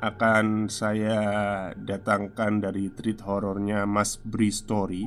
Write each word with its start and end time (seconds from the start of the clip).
akan 0.00 0.72
saya 0.72 1.20
datangkan 1.76 2.64
dari 2.64 2.88
treat 2.88 3.20
horornya 3.20 3.84
Mas 3.84 4.16
Bri 4.16 4.48
Story 4.48 5.04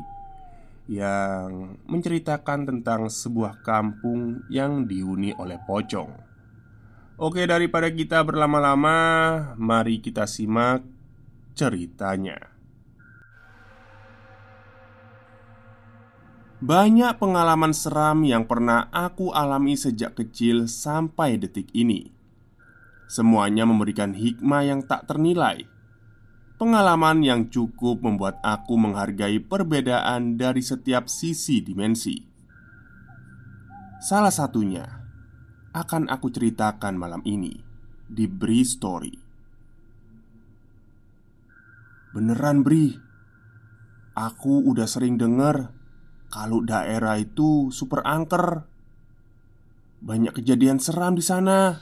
yang 0.86 1.82
menceritakan 1.90 2.70
tentang 2.70 3.10
sebuah 3.10 3.66
kampung 3.66 4.46
yang 4.54 4.86
dihuni 4.86 5.34
oleh 5.34 5.58
pocong. 5.66 6.14
Oke, 7.18 7.46
daripada 7.50 7.90
kita 7.90 8.22
berlama-lama, 8.22 8.98
mari 9.58 9.98
kita 9.98 10.30
simak 10.30 10.86
ceritanya. 11.58 12.54
Banyak 16.64 17.20
pengalaman 17.20 17.76
seram 17.76 18.24
yang 18.24 18.48
pernah 18.48 18.88
aku 18.94 19.36
alami 19.36 19.76
sejak 19.76 20.16
kecil 20.16 20.72
sampai 20.72 21.36
detik 21.36 21.68
ini. 21.76 22.13
Semuanya 23.08 23.68
memberikan 23.68 24.16
hikmah 24.16 24.64
yang 24.66 24.82
tak 24.86 25.06
ternilai. 25.06 25.68
Pengalaman 26.58 27.26
yang 27.26 27.52
cukup 27.52 28.00
membuat 28.00 28.40
aku 28.46 28.80
menghargai 28.80 29.42
perbedaan 29.44 30.40
dari 30.40 30.64
setiap 30.64 31.12
sisi 31.12 31.60
dimensi. 31.60 32.16
Salah 34.04 34.32
satunya 34.32 34.86
akan 35.74 36.08
aku 36.08 36.30
ceritakan 36.30 36.96
malam 36.96 37.26
ini 37.26 37.56
di 38.04 38.30
Bri 38.30 38.62
Story. 38.62 39.16
Beneran 42.14 42.62
Bri, 42.62 42.94
aku 44.14 44.70
udah 44.70 44.86
sering 44.86 45.18
denger 45.18 45.74
kalau 46.30 46.62
daerah 46.62 47.18
itu 47.18 47.74
super 47.74 48.06
angker. 48.06 48.70
Banyak 50.04 50.38
kejadian 50.38 50.78
seram 50.78 51.18
di 51.18 51.26
sana. 51.26 51.82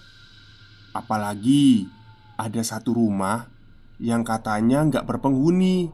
Apalagi 0.91 1.87
ada 2.35 2.61
satu 2.65 2.95
rumah 2.95 3.47
yang 4.01 4.25
katanya 4.25 4.81
nggak 4.87 5.07
berpenghuni. 5.07 5.93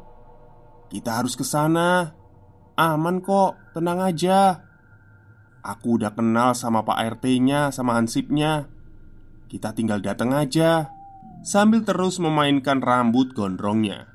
Kita 0.88 1.20
harus 1.20 1.36
ke 1.36 1.44
sana. 1.44 2.16
Aman 2.78 3.20
kok, 3.20 3.58
tenang 3.76 4.00
aja. 4.00 4.64
Aku 5.66 6.00
udah 6.00 6.16
kenal 6.16 6.56
sama 6.56 6.88
Pak 6.88 7.20
RT-nya, 7.20 7.76
sama 7.76 8.00
Hansipnya. 8.00 8.72
Kita 9.52 9.76
tinggal 9.76 10.00
datang 10.00 10.32
aja. 10.32 10.88
Sambil 11.44 11.84
terus 11.84 12.18
memainkan 12.18 12.82
rambut 12.82 13.32
gondrongnya, 13.32 14.10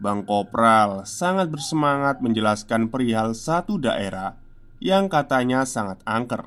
Bang 0.00 0.24
Kopral 0.26 1.04
sangat 1.04 1.52
bersemangat 1.52 2.18
menjelaskan 2.24 2.88
perihal 2.88 3.36
satu 3.36 3.78
daerah 3.78 4.34
yang 4.82 5.06
katanya 5.06 5.62
sangat 5.62 6.02
angker. 6.02 6.42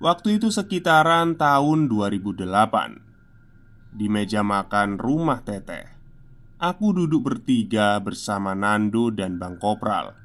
Waktu 0.00 0.40
itu 0.40 0.48
sekitaran 0.48 1.36
tahun 1.36 1.92
2008 1.92 2.48
Di 3.92 4.08
meja 4.08 4.40
makan 4.40 4.96
rumah 4.96 5.44
teteh 5.44 5.92
Aku 6.56 6.96
duduk 6.96 7.28
bertiga 7.28 8.00
bersama 8.00 8.56
Nando 8.56 9.12
dan 9.12 9.36
Bang 9.36 9.60
Kopral 9.60 10.16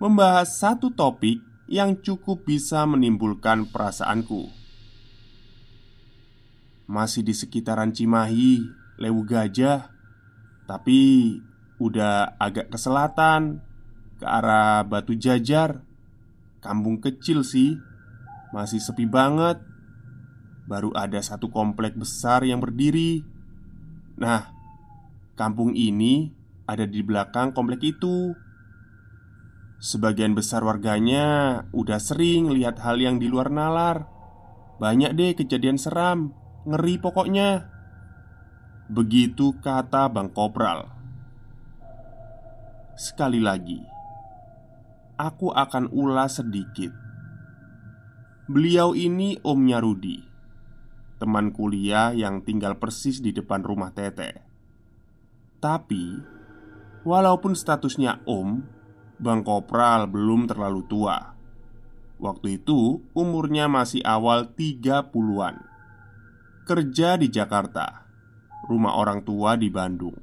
Membahas 0.00 0.56
satu 0.56 0.88
topik 0.88 1.44
yang 1.68 2.00
cukup 2.00 2.44
bisa 2.44 2.84
menimbulkan 2.84 3.68
perasaanku. 3.68 4.52
Masih 6.88 7.24
di 7.24 7.32
sekitaran 7.36 7.92
Cimahi, 7.92 8.64
Lewu 8.96 9.28
Gajah 9.28 9.92
Tapi 10.64 11.00
udah 11.76 12.40
agak 12.40 12.72
ke 12.72 12.80
selatan 12.80 13.60
Ke 14.16 14.24
arah 14.24 14.80
Batu 14.88 15.12
Jajar 15.12 15.84
Kampung 16.64 17.04
kecil 17.04 17.44
sih 17.44 17.76
masih 18.54 18.78
sepi 18.78 19.10
banget. 19.10 19.58
Baru 20.70 20.94
ada 20.94 21.18
satu 21.18 21.50
komplek 21.50 21.98
besar 21.98 22.46
yang 22.46 22.62
berdiri. 22.62 23.26
Nah, 24.14 24.46
kampung 25.34 25.74
ini 25.74 26.30
ada 26.70 26.86
di 26.86 27.02
belakang 27.02 27.50
komplek 27.50 27.82
itu. 27.82 28.30
Sebagian 29.82 30.32
besar 30.38 30.62
warganya 30.62 31.60
udah 31.74 31.98
sering 31.98 32.48
lihat 32.54 32.78
hal 32.78 33.02
yang 33.02 33.18
di 33.18 33.26
luar 33.26 33.50
nalar. 33.50 34.06
Banyak 34.78 35.12
deh 35.18 35.34
kejadian 35.34 35.76
seram, 35.76 36.32
ngeri 36.64 36.96
pokoknya. 37.02 37.68
Begitu 38.88 39.58
kata 39.60 40.08
Bang 40.08 40.30
Kopral. 40.32 40.88
Sekali 42.94 43.42
lagi, 43.42 43.82
aku 45.18 45.50
akan 45.50 45.90
ulas 45.90 46.38
sedikit 46.38 47.03
Beliau 48.44 48.92
ini 48.92 49.40
omnya 49.40 49.80
Rudi 49.80 50.20
Teman 51.16 51.48
kuliah 51.48 52.12
yang 52.12 52.44
tinggal 52.44 52.76
persis 52.76 53.24
di 53.24 53.32
depan 53.32 53.64
rumah 53.64 53.88
Tete. 53.96 54.44
Tapi 55.64 56.20
Walaupun 57.08 57.56
statusnya 57.56 58.20
om 58.28 58.60
Bang 59.16 59.48
Kopral 59.48 60.12
belum 60.12 60.44
terlalu 60.44 60.84
tua. 60.84 61.32
Waktu 62.20 62.60
itu 62.60 63.00
umurnya 63.16 63.64
masih 63.64 64.04
awal 64.04 64.52
30-an 64.52 65.64
Kerja 66.68 67.16
di 67.16 67.32
Jakarta 67.32 68.04
Rumah 68.68 68.92
orang 68.92 69.24
tua 69.24 69.56
di 69.56 69.72
Bandung. 69.72 70.20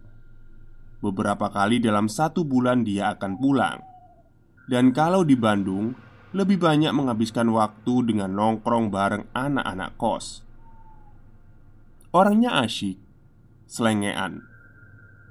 Beberapa 1.02 1.50
kali 1.50 1.82
dalam 1.82 2.06
satu 2.06 2.46
bulan 2.46 2.86
dia 2.86 3.18
akan 3.18 3.34
pulang. 3.42 3.82
Dan 4.70 4.94
kalau 4.94 5.26
di 5.26 5.34
Bandung 5.34 6.11
lebih 6.32 6.64
banyak 6.64 6.96
menghabiskan 6.96 7.52
waktu 7.52 8.08
dengan 8.08 8.32
nongkrong 8.32 8.88
bareng 8.88 9.28
anak-anak 9.36 9.92
kos. 10.00 10.48
Orangnya 12.12 12.64
asyik, 12.64 13.00
selengean, 13.68 14.44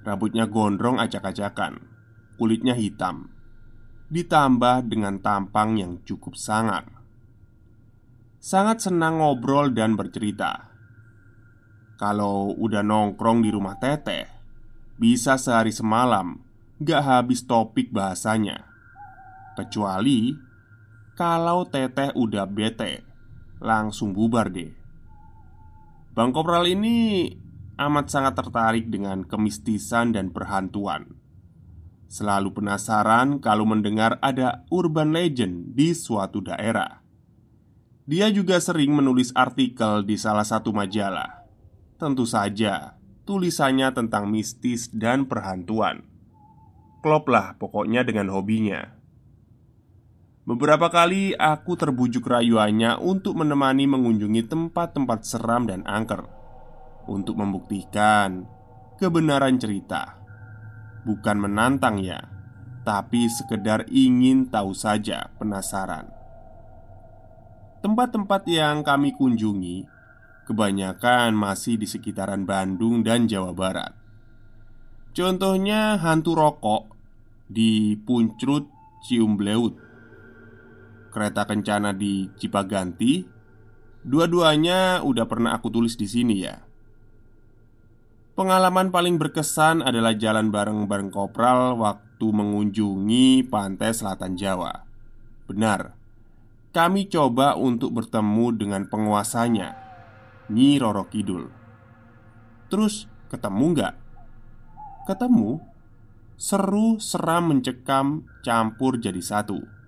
rambutnya 0.05 0.49
gondrong 0.49 1.00
acak-acakan, 1.00 1.85
kulitnya 2.37 2.76
hitam, 2.76 3.32
ditambah 4.12 4.88
dengan 4.88 5.20
tampang 5.20 5.76
yang 5.76 5.93
cukup 6.05 6.37
sangar. 6.37 6.88
Sangat 8.41 8.81
senang 8.81 9.20
ngobrol 9.20 9.73
dan 9.76 9.96
bercerita. 9.96 10.73
Kalau 12.00 12.56
udah 12.56 12.81
nongkrong 12.81 13.44
di 13.44 13.53
rumah 13.53 13.76
teteh, 13.76 14.25
bisa 14.96 15.37
sehari 15.37 15.73
semalam 15.73 16.41
gak 16.81 17.05
habis 17.05 17.44
topik 17.44 17.93
bahasanya 17.93 18.64
Kecuali 19.53 20.32
kalau 21.20 21.69
teteh 21.69 22.17
udah 22.17 22.49
bete 22.49 23.05
Langsung 23.61 24.17
bubar 24.17 24.49
deh. 24.49 24.72
Bang 26.17 26.32
Kopral 26.32 26.64
ini 26.64 27.28
amat 27.76 28.08
sangat 28.08 28.40
tertarik 28.40 28.88
dengan 28.88 29.28
kemistisan 29.28 30.17
dan 30.17 30.32
perhantuan. 30.32 31.20
Selalu 32.08 32.56
penasaran 32.56 33.37
kalau 33.44 33.69
mendengar 33.69 34.17
ada 34.25 34.64
urban 34.72 35.12
legend 35.12 35.76
di 35.76 35.93
suatu 35.93 36.40
daerah. 36.40 37.05
Dia 38.08 38.32
juga 38.32 38.56
sering 38.56 38.96
menulis 38.96 39.28
artikel 39.37 40.08
di 40.08 40.17
salah 40.17 40.49
satu 40.49 40.72
majalah. 40.72 41.44
Tentu 42.00 42.25
saja 42.25 42.96
tulisannya 43.28 43.93
tentang 43.93 44.25
mistis 44.32 44.88
dan 44.88 45.28
perhantuan. 45.28 46.00
Klop 47.05 47.28
lah 47.28 47.61
pokoknya 47.61 48.08
dengan 48.08 48.32
hobinya 48.32 49.00
Beberapa 50.50 50.91
kali 50.91 51.31
aku 51.38 51.79
terbujuk 51.79 52.26
rayuannya 52.26 52.99
untuk 52.99 53.38
menemani 53.38 53.87
mengunjungi 53.87 54.50
tempat-tempat 54.50 55.23
seram 55.23 55.62
dan 55.70 55.87
angker. 55.87 56.26
Untuk 57.06 57.38
membuktikan 57.38 58.50
kebenaran 58.99 59.62
cerita. 59.62 60.19
Bukan 61.06 61.38
menantang 61.41 62.02
ya 62.02 62.19
Tapi 62.82 63.31
sekedar 63.31 63.87
ingin 63.94 64.50
tahu 64.50 64.75
saja 64.75 65.31
penasaran. 65.38 66.11
Tempat-tempat 67.87 68.43
yang 68.50 68.82
kami 68.82 69.14
kunjungi 69.14 69.87
Kebanyakan 70.50 71.31
masih 71.31 71.79
di 71.79 71.87
sekitaran 71.87 72.43
Bandung 72.43 73.06
dan 73.06 73.31
Jawa 73.31 73.55
Barat. 73.55 73.94
Contohnya 75.14 75.94
hantu 75.94 76.35
rokok 76.35 76.91
di 77.46 77.94
Puncrut 78.03 78.67
Ciumbleut 79.06 79.89
kereta 81.10 81.44
kencana 81.44 81.92
di 81.92 82.30
Cipaganti. 82.38 83.26
Dua-duanya 84.00 85.04
udah 85.04 85.26
pernah 85.28 85.52
aku 85.52 85.68
tulis 85.68 85.98
di 85.98 86.08
sini 86.08 86.36
ya. 86.40 86.56
Pengalaman 88.38 88.88
paling 88.88 89.20
berkesan 89.20 89.84
adalah 89.84 90.16
jalan 90.16 90.48
bareng-bareng 90.48 91.12
kopral 91.12 91.76
waktu 91.76 92.24
mengunjungi 92.24 93.44
pantai 93.52 93.92
selatan 93.92 94.40
Jawa. 94.40 94.88
Benar, 95.44 95.92
kami 96.72 97.10
coba 97.10 97.58
untuk 97.58 97.92
bertemu 97.98 98.46
dengan 98.56 98.86
penguasanya, 98.88 99.76
Nyi 100.48 100.80
Roro 100.80 101.04
Kidul. 101.10 101.50
Terus 102.70 103.10
ketemu 103.28 103.64
nggak? 103.76 103.94
Ketemu, 105.10 105.58
seru, 106.38 106.96
seram, 107.02 107.50
mencekam, 107.50 108.24
campur 108.46 108.96
jadi 109.02 109.18
satu. 109.18 109.80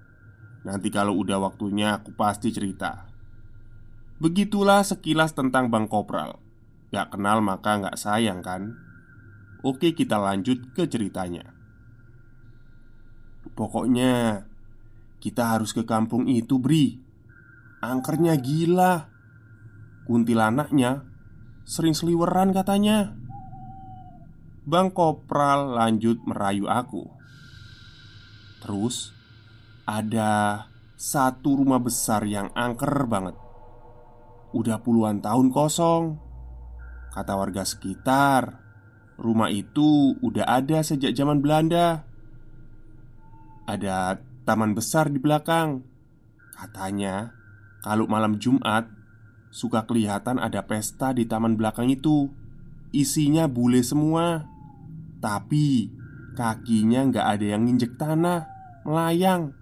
Nanti 0.62 0.88
kalau 0.94 1.18
udah 1.18 1.42
waktunya 1.42 1.98
aku 1.98 2.14
pasti 2.14 2.54
cerita. 2.54 3.10
Begitulah 4.22 4.86
sekilas 4.86 5.34
tentang 5.34 5.66
Bang 5.68 5.90
Kopral. 5.90 6.38
Gak 6.94 7.18
kenal 7.18 7.42
maka 7.42 7.82
gak 7.82 7.98
sayang 7.98 8.44
kan? 8.44 8.78
Oke 9.66 9.94
kita 9.94 10.18
lanjut 10.18 10.74
ke 10.74 10.86
ceritanya. 10.86 11.50
Pokoknya 13.58 14.46
Kita 15.22 15.54
harus 15.54 15.70
ke 15.70 15.86
kampung 15.86 16.26
itu 16.26 16.58
Bri. 16.58 16.98
Angkernya 17.78 18.34
gila. 18.42 19.06
Kuntilanaknya 20.02 21.06
Sering 21.62 21.94
seliweran 21.94 22.50
katanya. 22.50 23.14
Bang 24.66 24.90
Kopral 24.90 25.78
lanjut 25.78 26.18
merayu 26.26 26.66
aku. 26.66 27.06
Terus 28.62 29.14
ada 29.88 30.66
satu 30.94 31.58
rumah 31.58 31.82
besar 31.82 32.22
yang 32.22 32.54
angker 32.54 33.10
banget. 33.10 33.34
Udah 34.54 34.78
puluhan 34.78 35.18
tahun 35.18 35.50
kosong. 35.50 36.20
Kata 37.12 37.34
warga 37.36 37.66
sekitar, 37.66 38.62
rumah 39.18 39.50
itu 39.52 40.16
udah 40.22 40.46
ada 40.46 40.80
sejak 40.80 41.12
zaman 41.12 41.42
Belanda. 41.42 42.06
Ada 43.66 44.22
taman 44.46 44.72
besar 44.72 45.10
di 45.10 45.18
belakang. 45.18 45.84
Katanya, 46.54 47.34
kalau 47.82 48.06
malam 48.06 48.38
Jumat 48.38 48.86
suka 49.52 49.84
kelihatan 49.84 50.40
ada 50.40 50.64
pesta 50.64 51.12
di 51.12 51.26
taman 51.28 51.58
belakang 51.58 51.90
itu. 51.90 52.30
Isinya 52.92 53.48
bule 53.48 53.80
semua, 53.80 54.44
tapi 55.24 55.88
kakinya 56.36 57.08
nggak 57.08 57.26
ada 57.26 57.46
yang 57.56 57.64
nginjek 57.64 57.96
tanah, 57.96 58.44
melayang. 58.84 59.56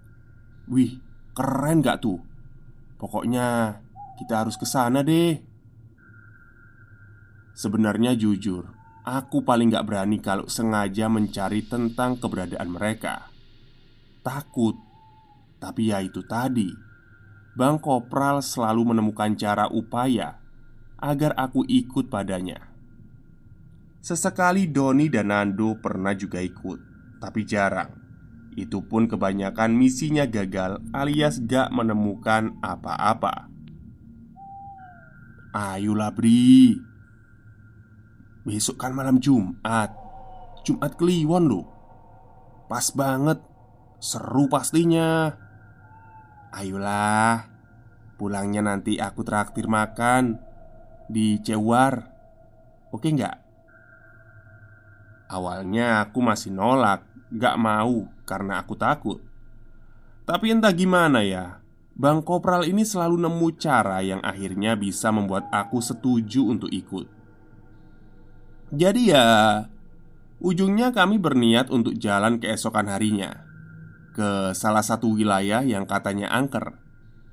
Wih, 0.71 1.03
keren 1.35 1.83
gak 1.83 1.99
tuh? 1.99 2.23
Pokoknya 2.95 3.75
kita 4.15 4.39
harus 4.39 4.55
ke 4.55 4.63
sana 4.63 5.03
deh. 5.03 5.35
Sebenarnya 7.51 8.15
jujur, 8.15 8.71
aku 9.03 9.43
paling 9.43 9.67
gak 9.67 9.83
berani 9.83 10.23
kalau 10.23 10.47
sengaja 10.47 11.11
mencari 11.11 11.67
tentang 11.67 12.15
keberadaan 12.15 12.71
mereka. 12.71 13.27
Takut, 14.23 14.79
tapi 15.59 15.91
ya 15.91 15.99
itu 15.99 16.23
tadi. 16.23 16.71
Bang 17.51 17.83
Kopral 17.83 18.39
selalu 18.39 18.95
menemukan 18.95 19.35
cara 19.35 19.67
upaya 19.67 20.39
agar 21.03 21.35
aku 21.35 21.67
ikut 21.67 22.07
padanya. 22.07 22.63
Sesekali 23.99 24.71
Doni 24.71 25.11
dan 25.11 25.35
Nando 25.35 25.75
pernah 25.77 26.15
juga 26.15 26.39
ikut, 26.39 26.79
tapi 27.19 27.43
jarang. 27.43 28.00
Itu 28.51 28.83
pun 28.83 29.07
kebanyakan 29.07 29.71
misinya 29.71 30.27
gagal 30.27 30.83
alias 30.91 31.39
gak 31.47 31.71
menemukan 31.71 32.59
apa-apa. 32.59 33.47
Ayolah 35.55 36.11
Bri. 36.11 36.75
Besok 38.43 38.75
kan 38.75 38.91
malam 38.91 39.23
Jumat. 39.23 39.95
Jumat 40.67 40.99
Kliwon 40.99 41.47
loh. 41.47 41.67
Pas 42.67 42.91
banget. 42.91 43.39
Seru 44.01 44.49
pastinya. 44.49 45.29
Ayolah 46.51 47.47
Pulangnya 48.19 48.59
nanti 48.59 48.99
aku 48.99 49.23
traktir 49.23 49.71
makan 49.71 50.35
Di 51.07 51.39
Cewar. 51.39 52.11
Oke 52.91 53.15
nggak? 53.15 53.37
Awalnya 55.31 56.03
aku 56.03 56.19
masih 56.19 56.51
nolak 56.51 57.07
Gak 57.31 57.55
mau 57.55 58.11
karena 58.31 58.63
aku 58.63 58.79
takut. 58.79 59.19
Tapi 60.23 60.55
entah 60.55 60.71
gimana 60.71 61.27
ya 61.27 61.59
Bang 61.91 62.23
Kopral 62.23 62.63
ini 62.63 62.87
selalu 62.87 63.19
nemu 63.19 63.47
cara 63.59 63.99
yang 63.99 64.23
akhirnya 64.23 64.79
bisa 64.79 65.11
membuat 65.11 65.51
aku 65.51 65.83
setuju 65.83 66.47
untuk 66.47 66.71
ikut. 66.71 67.07
Jadi 68.71 69.11
ya 69.11 69.27
Ujungnya 70.41 70.95
kami 70.95 71.19
berniat 71.19 71.67
untuk 71.69 71.99
jalan 71.99 72.39
keesokan 72.39 72.87
harinya 72.87 73.43
Ke 74.15 74.55
salah 74.55 74.81
satu 74.81 75.19
wilayah 75.19 75.59
yang 75.61 75.83
katanya 75.83 76.31
angker 76.31 76.79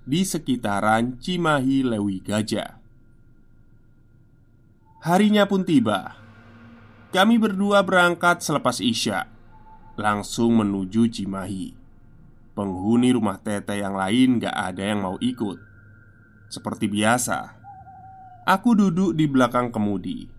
Di 0.03 0.27
sekitaran 0.27 1.23
Cimahi 1.23 1.87
Lewi 1.87 2.19
Gajah. 2.19 2.83
Harinya 4.99 5.47
pun 5.47 5.63
tiba. 5.63 6.19
Kami 7.15 7.39
berdua 7.39 7.87
berangkat 7.87 8.43
selepas 8.43 8.83
Isya 8.83 9.38
langsung 9.99 10.63
menuju 10.63 11.11
Cimahi. 11.11 11.75
Penghuni 12.55 13.11
rumah 13.11 13.43
Tete 13.43 13.75
yang 13.77 13.99
lain 13.99 14.39
gak 14.39 14.55
ada 14.55 14.83
yang 14.83 15.03
mau 15.03 15.19
ikut. 15.19 15.59
Seperti 16.49 16.89
biasa, 16.89 17.59
aku 18.47 18.79
duduk 18.79 19.13
di 19.13 19.29
belakang 19.29 19.69
kemudi. 19.75 20.31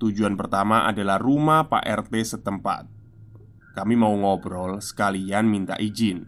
Tujuan 0.00 0.34
pertama 0.34 0.88
adalah 0.88 1.20
rumah 1.20 1.68
Pak 1.68 1.84
RT 1.84 2.38
setempat. 2.38 2.88
Kami 3.74 3.94
mau 3.98 4.14
ngobrol 4.14 4.78
sekalian 4.80 5.50
minta 5.50 5.74
izin. 5.76 6.26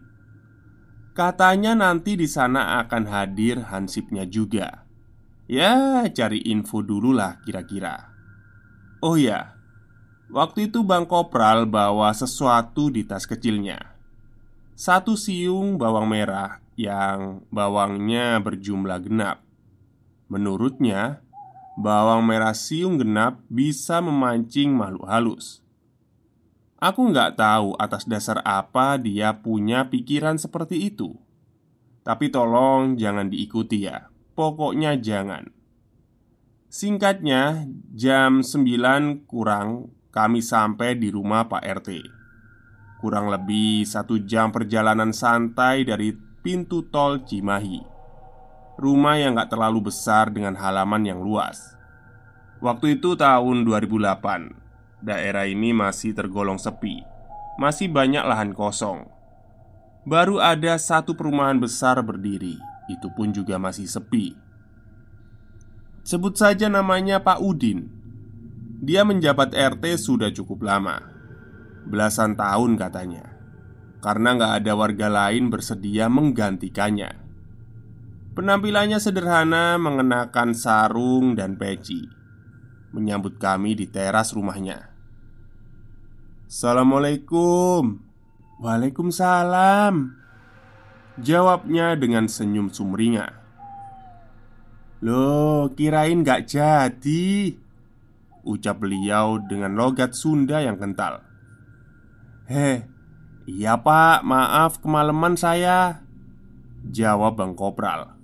Katanya 1.17 1.73
nanti 1.73 2.13
di 2.13 2.29
sana 2.29 2.77
akan 2.85 3.09
hadir 3.09 3.73
hansipnya 3.73 4.29
juga. 4.29 4.85
Ya, 5.49 6.05
cari 6.13 6.45
info 6.45 6.85
dulu 6.85 7.15
lah 7.15 7.41
kira-kira. 7.41 8.13
Oh 9.01 9.17
ya, 9.17 9.56
Waktu 10.27 10.67
itu 10.67 10.83
Bang 10.83 11.07
Kopral 11.07 11.63
bawa 11.63 12.11
sesuatu 12.11 12.91
di 12.91 13.07
tas 13.07 13.23
kecilnya. 13.23 13.79
Satu 14.75 15.15
siung 15.15 15.79
bawang 15.79 16.03
merah 16.11 16.59
yang 16.75 17.47
bawangnya 17.47 18.35
berjumlah 18.43 19.07
genap. 19.07 19.41
Menurutnya, 20.27 21.23
bawang 21.79 22.27
merah 22.27 22.51
siung 22.51 22.99
genap 22.99 23.39
bisa 23.47 24.03
memancing 24.03 24.75
makhluk 24.75 25.07
halus. 25.07 25.63
Aku 26.77 27.09
nggak 27.09 27.39
tahu 27.39 27.73
atas 27.79 28.03
dasar 28.05 28.43
apa 28.43 28.99
dia 29.01 29.31
punya 29.39 29.87
pikiran 29.87 30.35
seperti 30.37 30.91
itu. 30.91 31.15
Tapi 32.03 32.29
tolong 32.29 32.99
jangan 32.99 33.31
diikuti 33.31 33.87
ya. 33.87 34.11
Pokoknya 34.37 34.99
jangan. 34.99 35.49
Singkatnya, 36.67 37.65
jam 37.95 38.45
9 38.45 39.25
kurang 39.25 39.96
kami 40.17 40.41
sampai 40.41 40.97
di 40.97 41.13
rumah 41.13 41.45
Pak 41.45 41.61
RT. 41.61 41.89
Kurang 42.97 43.29
lebih 43.29 43.85
satu 43.85 44.17
jam 44.25 44.49
perjalanan 44.49 45.13
santai 45.13 45.85
dari 45.85 46.09
pintu 46.41 46.89
tol 46.89 47.21
Cimahi. 47.21 47.85
Rumah 48.81 49.15
yang 49.21 49.37
gak 49.37 49.53
terlalu 49.53 49.93
besar 49.93 50.33
dengan 50.33 50.57
halaman 50.57 51.05
yang 51.05 51.21
luas. 51.21 51.77
Waktu 52.65 52.97
itu 52.97 53.13
tahun 53.13 53.61
2008 53.61 54.57
Daerah 54.97 55.45
ini 55.45 55.77
masih 55.77 56.17
tergolong 56.17 56.57
sepi. 56.57 57.05
Masih 57.61 57.85
banyak 57.85 58.25
lahan 58.25 58.57
kosong. 58.57 59.05
Baru 60.09 60.41
ada 60.41 60.73
satu 60.81 61.13
perumahan 61.13 61.61
besar 61.61 62.01
berdiri. 62.01 62.57
Itu 62.89 63.13
pun 63.13 63.29
juga 63.29 63.61
masih 63.61 63.85
sepi. 63.85 64.33
Sebut 66.01 66.33
saja 66.33 66.65
namanya 66.65 67.21
Pak 67.21 67.37
Udin 67.45 67.96
Dia 68.77 69.01
menjabat 69.01 69.57
RT 69.57 69.97
sudah 69.97 70.29
cukup 70.29 70.61
lama. 70.61 71.01
Belasan 71.89 72.37
tahun 72.37 72.77
katanya. 72.77 73.25
Karena 73.97 74.37
nggak 74.37 74.53
ada 74.61 74.73
warga 74.77 75.07
lain 75.09 75.49
bersedia 75.49 76.05
menggantikannya. 76.13 77.09
Penampilannya 78.37 79.01
sederhana 79.01 79.81
mengenakan 79.81 80.53
sarung 80.53 81.33
dan 81.33 81.57
peci. 81.57 82.05
Menyambut 82.93 83.41
kami 83.41 83.73
di 83.73 83.89
teras 83.89 84.37
rumahnya. 84.37 84.93
Assalamualaikum. 86.45 87.97
Waalaikumsalam. 88.61 90.13
Jawabnya 91.17 91.97
dengan 91.97 92.29
senyum 92.29 92.69
sumringah. 92.69 93.33
Loh, 95.01 95.73
kirain 95.73 96.21
gak 96.21 96.45
jadi 96.45 97.57
Ucap 98.47 98.79
beliau 98.79 99.43
dengan 99.43 99.75
logat 99.75 100.15
Sunda 100.15 100.63
yang 100.63 100.79
kental. 100.79 101.19
Heh, 102.47 102.87
iya 103.43 103.75
pak, 103.75 104.23
maaf 104.23 104.79
kemalaman 104.79 105.35
saya 105.35 106.07
Jawab 106.87 107.43
Bang 107.43 107.51
Kopral. 107.59 108.15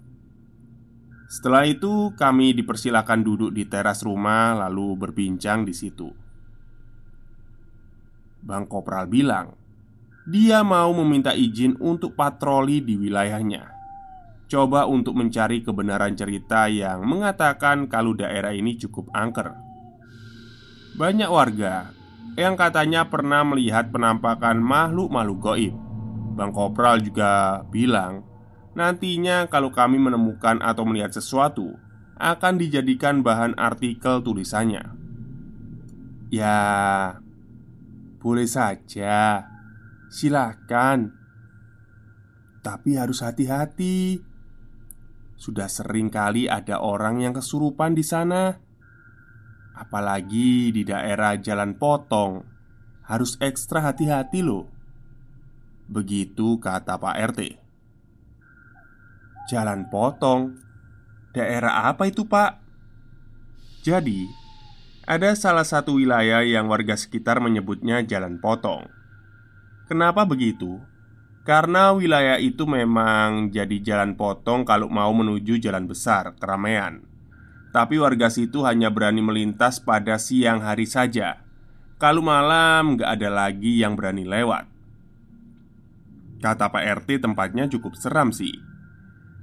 Setelah 1.28 1.68
itu 1.68 2.16
kami 2.16 2.56
dipersilakan 2.56 3.20
duduk 3.20 3.52
di 3.52 3.68
teras 3.68 4.00
rumah 4.08 4.56
lalu 4.56 4.96
berbincang 4.96 5.68
di 5.68 5.76
situ. 5.76 6.08
Bang 8.40 8.72
Kopral 8.72 9.12
bilang 9.12 9.60
Dia 10.24 10.64
mau 10.64 10.96
meminta 10.96 11.36
izin 11.36 11.76
untuk 11.84 12.16
patroli 12.16 12.80
di 12.80 12.96
wilayahnya. 12.96 13.76
Coba 14.48 14.88
untuk 14.88 15.20
mencari 15.20 15.60
kebenaran 15.60 16.16
cerita 16.16 16.72
yang 16.72 17.04
mengatakan 17.04 17.92
kalau 17.92 18.16
daerah 18.16 18.56
ini 18.56 18.80
cukup 18.80 19.12
angker 19.12 19.73
Banyak 20.94 21.26
warga 21.26 21.90
yang 22.38 22.54
katanya 22.54 23.10
pernah 23.10 23.42
melihat 23.42 23.90
penampakan 23.90 24.62
makhluk-makhluk 24.62 25.40
goib. 25.42 25.76
Bang 26.34 26.54
Kopral 26.54 27.02
juga 27.02 27.62
bilang, 27.70 28.26
nantinya 28.78 29.50
kalau 29.50 29.70
kami 29.70 29.98
menemukan 30.02 30.62
atau 30.62 30.86
melihat 30.86 31.14
sesuatu, 31.14 31.78
akan 32.18 32.62
dijadikan 32.62 33.26
bahan 33.26 33.58
artikel 33.58 34.22
tulisannya. 34.22 34.86
Ya, 36.34 36.62
boleh 38.18 38.50
saja, 38.50 39.46
silakan, 40.10 41.14
tapi 42.66 42.98
harus 42.98 43.22
hati-hati. 43.22 44.22
Sudah 45.38 45.70
sering 45.70 46.10
kali 46.10 46.50
ada 46.50 46.82
orang 46.82 47.22
yang 47.22 47.34
kesurupan 47.34 47.94
di 47.94 48.06
sana. 48.06 48.73
Apalagi 49.84 50.72
di 50.72 50.88
daerah 50.88 51.36
jalan 51.36 51.76
potong. 51.76 52.48
Harus 53.04 53.36
ekstra 53.44 53.84
hati-hati 53.84 54.40
loh. 54.40 54.72
Begitu 55.92 56.56
kata 56.64 56.96
Pak 56.96 57.16
RT 57.36 57.40
Jalan 59.52 59.92
potong. 59.92 60.56
Daerah 61.36 61.92
apa 61.92 62.08
itu 62.08 62.24
pak? 62.24 62.64
Jadi 63.84 64.24
Ada 65.04 65.36
salah 65.36 65.68
satu 65.68 66.00
wilayah 66.00 66.40
yang 66.48 66.72
warga 66.72 66.96
sekitar 66.96 67.44
menyebutnya 67.44 68.00
jalan 68.08 68.40
potong. 68.40 68.88
Kenapa 69.92 70.24
begitu? 70.24 70.80
Karena 71.44 71.92
wilayah 71.92 72.40
itu 72.40 72.64
memang 72.64 73.52
jadi 73.52 73.84
jalan 73.84 74.16
potong 74.16 74.64
kalau 74.64 74.88
mau 74.88 75.12
menuju 75.12 75.60
jalan 75.60 75.92
besar, 75.92 76.40
keramaian 76.40 77.04
tapi 77.74 77.98
warga 77.98 78.30
situ 78.30 78.62
hanya 78.70 78.94
berani 78.94 79.26
melintas 79.26 79.82
pada 79.82 80.22
siang 80.22 80.62
hari 80.62 80.86
saja. 80.86 81.42
Kalau 81.98 82.22
malam 82.22 83.02
gak 83.02 83.18
ada 83.18 83.34
lagi 83.34 83.82
yang 83.82 83.98
berani 83.98 84.30
lewat. 84.30 84.70
Kata 86.38 86.70
Pak 86.70 86.84
RT 87.02 87.26
tempatnya 87.26 87.66
cukup 87.66 87.98
seram 87.98 88.30
sih. 88.30 88.54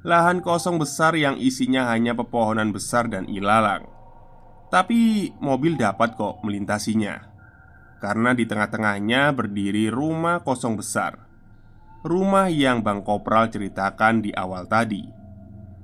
Lahan 0.06 0.46
kosong 0.46 0.78
besar 0.78 1.18
yang 1.18 1.42
isinya 1.42 1.90
hanya 1.90 2.14
pepohonan 2.14 2.70
besar 2.70 3.10
dan 3.10 3.26
ilalang. 3.26 3.90
Tapi 4.70 5.34
mobil 5.42 5.74
dapat 5.74 6.14
kok 6.14 6.38
melintasinya. 6.46 7.26
Karena 7.98 8.30
di 8.30 8.46
tengah-tengahnya 8.46 9.34
berdiri 9.34 9.90
rumah 9.90 10.46
kosong 10.46 10.78
besar. 10.78 11.18
Rumah 12.06 12.46
yang 12.48 12.80
Bang 12.80 13.02
Kopral 13.02 13.50
ceritakan 13.50 14.22
di 14.24 14.30
awal 14.32 14.70
tadi 14.70 15.19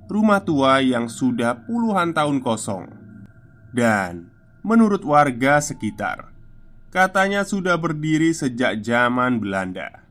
rumah 0.07 0.43
tua 0.43 0.83
yang 0.83 1.11
sudah 1.11 1.67
puluhan 1.67 2.15
tahun 2.15 2.43
kosong, 2.43 2.91
dan 3.75 4.31
menurut 4.63 5.03
warga 5.07 5.59
sekitar, 5.63 6.31
katanya 6.95 7.43
sudah 7.47 7.79
berdiri 7.79 8.31
sejak 8.35 8.83
zaman 8.83 9.39
Belanda. 9.43 10.07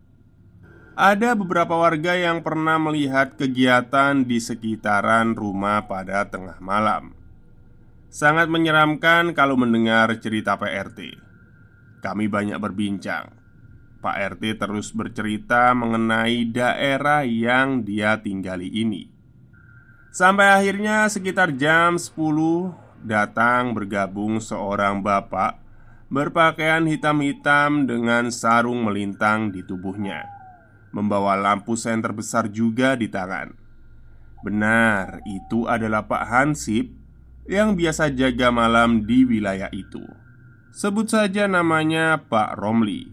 Ada 0.95 1.35
beberapa 1.35 1.75
warga 1.75 2.15
yang 2.15 2.39
pernah 2.39 2.79
melihat 2.79 3.35
kegiatan 3.35 4.23
di 4.23 4.39
sekitaran 4.39 5.35
rumah 5.35 5.83
pada 5.91 6.23
tengah 6.31 6.55
malam. 6.63 7.11
Sangat 8.07 8.47
menyeramkan 8.47 9.35
kalau 9.35 9.59
mendengar 9.59 10.07
cerita 10.23 10.55
PRT. 10.55 11.19
Kami 11.99 12.31
banyak 12.31 12.55
berbincang. 12.63 13.27
Pak 13.99 14.37
RT 14.37 14.61
terus 14.61 14.93
bercerita 14.93 15.73
mengenai 15.73 16.45
daerah 16.53 17.25
yang 17.25 17.81
dia 17.81 18.21
tinggali 18.21 18.69
ini. 18.69 19.14
Sampai 20.15 20.47
akhirnya 20.47 21.11
sekitar 21.11 21.59
jam 21.59 21.99
10 21.99 22.15
Datang 23.03 23.75
bergabung 23.75 24.39
seorang 24.39 25.03
bapak 25.03 25.59
Berpakaian 26.07 26.87
hitam-hitam 26.87 27.83
dengan 27.83 28.31
sarung 28.31 28.87
melintang 28.87 29.51
di 29.51 29.59
tubuhnya. 29.67 30.23
Membawa 30.95 31.35
lampu 31.35 31.75
senter 31.75 32.15
besar 32.15 32.47
juga 32.47 32.95
di 32.95 33.11
tangan. 33.11 33.51
Benar, 34.39 35.19
itu 35.27 35.67
adalah 35.67 36.07
Pak 36.07 36.23
Hansip 36.31 36.95
Yang 37.43 37.69
biasa 37.75 38.07
jaga 38.15 38.55
malam 38.55 39.03
di 39.03 39.27
wilayah 39.27 39.67
itu. 39.75 40.07
Sebut 40.71 41.11
saja 41.11 41.51
namanya 41.51 42.23
Pak 42.23 42.55
Romli. 42.55 43.11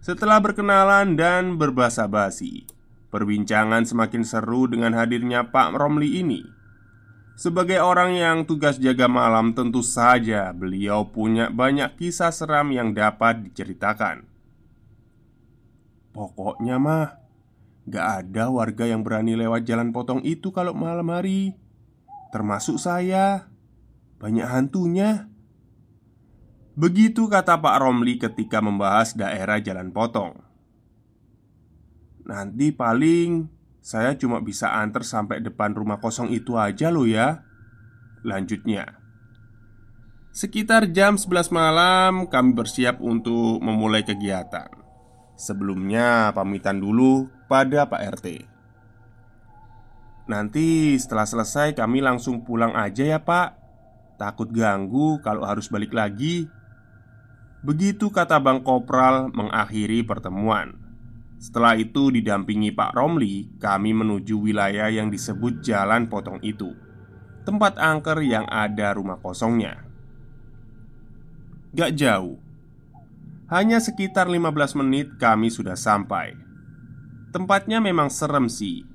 Setelah 0.00 0.40
berkenalan 0.40 1.20
dan 1.20 1.60
berbahasa 1.60 2.08
basi 2.08 2.64
Perbincangan 3.14 3.86
semakin 3.86 4.26
seru 4.26 4.66
dengan 4.66 4.90
hadirnya 4.98 5.54
Pak 5.54 5.78
Romli 5.78 6.18
ini. 6.18 6.42
Sebagai 7.38 7.78
orang 7.78 8.18
yang 8.18 8.42
tugas 8.42 8.82
jaga 8.82 9.06
malam, 9.06 9.54
tentu 9.54 9.86
saja 9.86 10.50
beliau 10.50 11.14
punya 11.14 11.46
banyak 11.46 11.94
kisah 11.94 12.34
seram 12.34 12.74
yang 12.74 12.90
dapat 12.90 13.46
diceritakan. 13.46 14.26
Pokoknya 16.10 16.82
mah, 16.82 17.06
gak 17.86 18.06
ada 18.26 18.50
warga 18.50 18.86
yang 18.86 19.06
berani 19.06 19.38
lewat 19.38 19.62
jalan 19.62 19.94
potong 19.94 20.18
itu 20.26 20.50
kalau 20.50 20.74
malam 20.74 21.06
hari, 21.10 21.54
termasuk 22.34 22.82
saya. 22.82 23.46
Banyak 24.18 24.46
hantunya. 24.46 25.30
Begitu 26.74 27.30
kata 27.30 27.62
Pak 27.62 27.76
Romli 27.78 28.18
ketika 28.18 28.58
membahas 28.58 29.14
daerah 29.14 29.62
jalan 29.62 29.94
potong. 29.94 30.43
Nanti 32.24 32.72
paling 32.72 33.52
saya 33.84 34.16
cuma 34.16 34.40
bisa 34.40 34.72
antar 34.72 35.04
sampai 35.04 35.44
depan 35.44 35.76
rumah 35.76 36.00
kosong 36.00 36.32
itu 36.32 36.56
aja 36.56 36.88
loh 36.88 37.04
ya. 37.04 37.44
Lanjutnya. 38.24 38.96
Sekitar 40.32 40.88
jam 40.90 41.20
11 41.20 41.52
malam 41.52 42.26
kami 42.26 42.56
bersiap 42.56 42.98
untuk 43.04 43.60
memulai 43.60 44.02
kegiatan. 44.02 44.72
Sebelumnya 45.36 46.32
pamitan 46.32 46.80
dulu 46.80 47.28
pada 47.46 47.84
Pak 47.84 48.02
RT 48.18 48.26
Nanti 50.24 50.96
setelah 50.96 51.28
selesai 51.28 51.76
kami 51.76 52.00
langsung 52.00 52.40
pulang 52.48 52.72
aja 52.72 53.04
ya 53.04 53.20
pak. 53.20 53.60
Takut 54.16 54.48
ganggu 54.48 55.20
kalau 55.20 55.44
harus 55.44 55.68
balik 55.68 55.92
lagi. 55.92 56.48
Begitu 57.60 58.08
kata 58.08 58.40
Bang 58.40 58.64
Kopral 58.64 59.28
mengakhiri 59.32 60.00
pertemuan 60.04 60.83
setelah 61.44 61.76
itu 61.76 62.08
didampingi 62.08 62.72
Pak 62.72 62.96
Romli 62.96 63.60
Kami 63.60 63.92
menuju 63.92 64.40
wilayah 64.40 64.88
yang 64.88 65.12
disebut 65.12 65.60
Jalan 65.60 66.08
Potong 66.08 66.40
itu 66.40 66.72
Tempat 67.44 67.76
angker 67.76 68.24
yang 68.24 68.48
ada 68.48 68.96
rumah 68.96 69.20
kosongnya. 69.20 69.84
Gak 71.76 72.00
jauh 72.00 72.40
Hanya 73.52 73.76
sekitar 73.76 74.24
15 74.24 74.80
menit 74.80 75.20
kami 75.20 75.52
sudah 75.52 75.76
sampai. 75.76 76.32
Tempatnya 77.28 77.76
memang 77.76 78.08
serem 78.08 78.48
sih. 78.48 78.88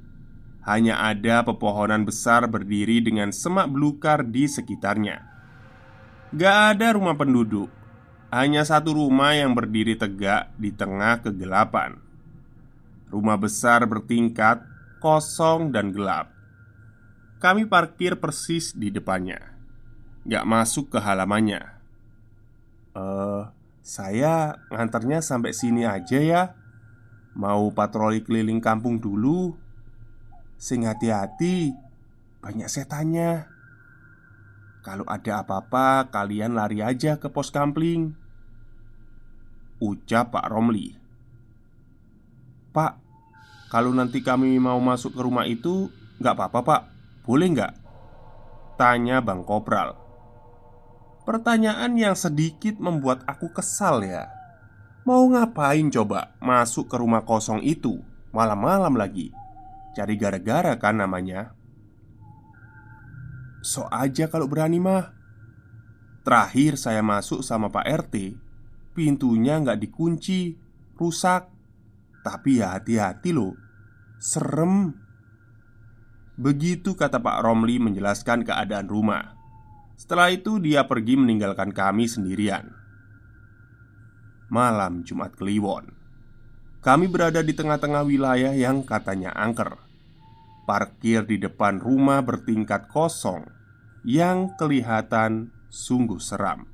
Hanya 0.65 1.05
ada 1.05 1.45
pepohonan 1.45 2.01
besar 2.01 2.49
berdiri 2.49 2.97
dengan 2.97 3.29
semak 3.29 3.69
belukar 3.69 4.25
di 4.25 4.49
sekitarnya. 4.49 5.21
Gak 6.33 6.57
ada 6.73 6.97
rumah 6.97 7.13
penduduk 7.13 7.69
Hanya 8.33 8.65
satu 8.65 8.97
rumah 8.97 9.37
yang 9.37 9.53
berdiri 9.53 9.93
tegak 9.93 10.49
di 10.57 10.73
tengah 10.73 11.21
kegelapan 11.21 12.08
Rumah 13.09 13.37
besar 13.41 13.89
bertingkat, 13.89 14.61
kosong 15.01 15.73
dan 15.73 15.89
gelap. 15.89 16.29
Kami 17.41 17.65
parkir 17.65 18.19
persis 18.21 18.75
di 18.77 18.93
depannya. 18.93 19.39
Gak 20.29 20.45
masuk 20.45 20.93
ke 20.93 20.99
halamannya. 21.01 21.61
Eh, 22.93 22.99
uh, 22.99 23.49
saya 23.81 24.61
nganternya 24.69 25.25
sampai 25.25 25.55
sini 25.55 25.87
aja 25.87 26.19
ya. 26.21 26.43
Mau 27.33 27.71
patroli 27.73 28.21
keliling 28.21 28.61
kampung 28.61 29.01
dulu. 29.01 29.55
Sing 30.59 30.83
hati-hati 30.83 31.71
Banyak 32.39 32.71
setannya. 32.71 33.51
Kalau 34.79 35.03
ada 35.11 35.43
apa-apa 35.43 36.07
kalian 36.07 36.55
lari 36.55 36.79
aja 36.79 37.19
ke 37.19 37.27
pos 37.27 37.51
kampling. 37.51 38.15
Ucap 39.83 40.35
Pak 40.35 40.47
Romli 40.47 40.95
Pak 42.69 42.93
Kalau 43.69 43.93
nanti 43.93 44.21
kami 44.21 44.57
mau 44.57 44.77
masuk 44.81 45.13
ke 45.13 45.21
rumah 45.21 45.45
itu 45.45 45.89
Gak 46.19 46.35
apa-apa 46.35 46.59
pak. 46.67 46.81
Boleh 47.23 47.47
nggak? 47.55 47.73
Tanya 48.75 49.23
Bang 49.23 49.47
Kopral. 49.47 49.95
Pertanyaan 51.23 51.95
yang 51.95 52.11
sedikit 52.11 52.75
membuat 52.75 53.23
aku 53.23 53.55
kesal 53.55 54.03
ya. 54.03 54.27
Mau 55.07 55.23
ngapain 55.31 55.87
coba 55.87 56.35
masuk 56.43 56.91
ke 56.91 56.95
rumah 56.99 57.23
kosong 57.23 57.63
itu? 57.63 58.03
Malam-malam 58.35 58.99
lagi? 58.99 59.31
Cari 59.95 60.19
gara-gara 60.19 60.75
kan 60.75 60.99
namanya? 60.99 61.55
So 63.63 63.87
aja 63.87 64.27
kalau 64.27 64.51
berani 64.51 64.83
mah. 64.83 65.15
Terakhir 66.27 66.75
saya 66.75 66.99
masuk 66.99 67.39
sama 67.47 67.71
Pak 67.71 67.87
RT 67.87 68.35
Pintunya 68.91 69.55
nggak 69.55 69.79
dikunci 69.79 70.59
Rusak 70.99 71.47
Tapi 72.29 72.61
ya 72.61 72.77
hati-hati 72.77 73.33
loh 73.33 73.57
Serem 74.21 74.93
Begitu 76.37 76.93
kata 76.93 77.17
Pak 77.17 77.41
Romli 77.41 77.81
menjelaskan 77.81 78.45
keadaan 78.45 78.85
rumah 78.85 79.33
Setelah 79.97 80.29
itu 80.29 80.61
dia 80.61 80.85
pergi 80.85 81.17
meninggalkan 81.17 81.73
kami 81.73 82.05
sendirian 82.05 82.79
malam 84.49 85.05
Jumat 85.05 85.37
Kliwon. 85.37 85.93
Kami 86.81 87.05
berada 87.07 87.45
di 87.45 87.53
tengah-tengah 87.53 88.03
wilayah 88.03 88.53
yang 88.57 88.81
katanya 88.83 89.31
angker. 89.37 89.77
Parkir 90.65 91.25
di 91.25 91.37
depan 91.41 91.81
rumah 91.81 92.21
bertingkat 92.21 92.89
kosong 92.89 93.45
yang 94.05 94.53
kelihatan 94.57 95.49
sungguh 95.69 96.21
seram. 96.21 96.69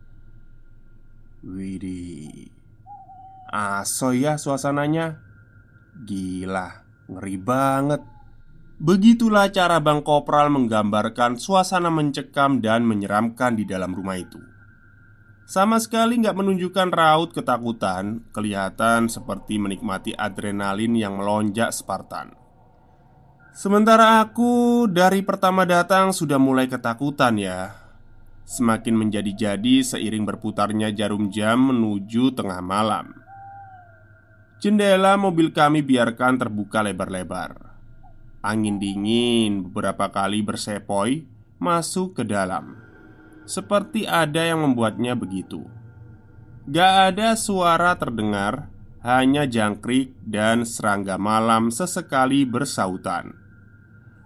Widih, 1.46 2.52
aso 3.52 4.12
ya 4.12 4.36
suasananya. 4.36 5.25
Gila, 6.04 6.84
ngeri 7.08 7.38
banget. 7.40 8.02
Begitulah 8.76 9.48
cara 9.56 9.80
Bang 9.80 10.04
Kopral 10.04 10.52
menggambarkan 10.52 11.40
suasana 11.40 11.88
mencekam 11.88 12.60
dan 12.60 12.84
menyeramkan 12.84 13.56
di 13.56 13.64
dalam 13.64 13.96
rumah 13.96 14.20
itu. 14.20 14.56
Sama 15.46 15.78
sekali 15.78 16.18
nggak 16.18 16.42
menunjukkan 16.42 16.90
raut 16.90 17.30
ketakutan 17.30 18.26
Kelihatan 18.34 19.06
seperti 19.14 19.62
menikmati 19.62 20.18
adrenalin 20.18 20.98
yang 20.98 21.22
melonjak 21.22 21.70
Spartan 21.70 22.34
Sementara 23.54 24.26
aku 24.26 24.90
dari 24.90 25.22
pertama 25.22 25.62
datang 25.70 26.10
sudah 26.18 26.42
mulai 26.42 26.66
ketakutan 26.66 27.38
ya 27.38 27.78
Semakin 28.50 28.98
menjadi-jadi 28.98 29.86
seiring 29.86 30.26
berputarnya 30.26 30.90
jarum 30.98 31.30
jam 31.30 31.70
menuju 31.70 32.34
tengah 32.34 32.66
malam 32.66 33.25
Jendela 34.66 35.14
mobil 35.14 35.54
kami 35.54 35.86
biarkan 35.86 36.42
terbuka 36.42 36.82
lebar-lebar 36.82 37.54
Angin 38.42 38.82
dingin 38.82 39.62
beberapa 39.70 40.10
kali 40.10 40.42
bersepoi 40.42 41.22
masuk 41.62 42.18
ke 42.18 42.24
dalam 42.26 42.74
seperti 43.46 44.10
ada 44.10 44.42
yang 44.42 44.66
membuatnya 44.66 45.14
begitu. 45.14 45.70
Gak 46.66 47.14
ada 47.14 47.38
suara 47.38 47.94
terdengar, 47.94 48.74
hanya 49.06 49.46
jangkrik 49.46 50.18
dan 50.26 50.66
serangga 50.66 51.22
malam 51.22 51.70
sesekali 51.70 52.42
bersautan. 52.42 53.38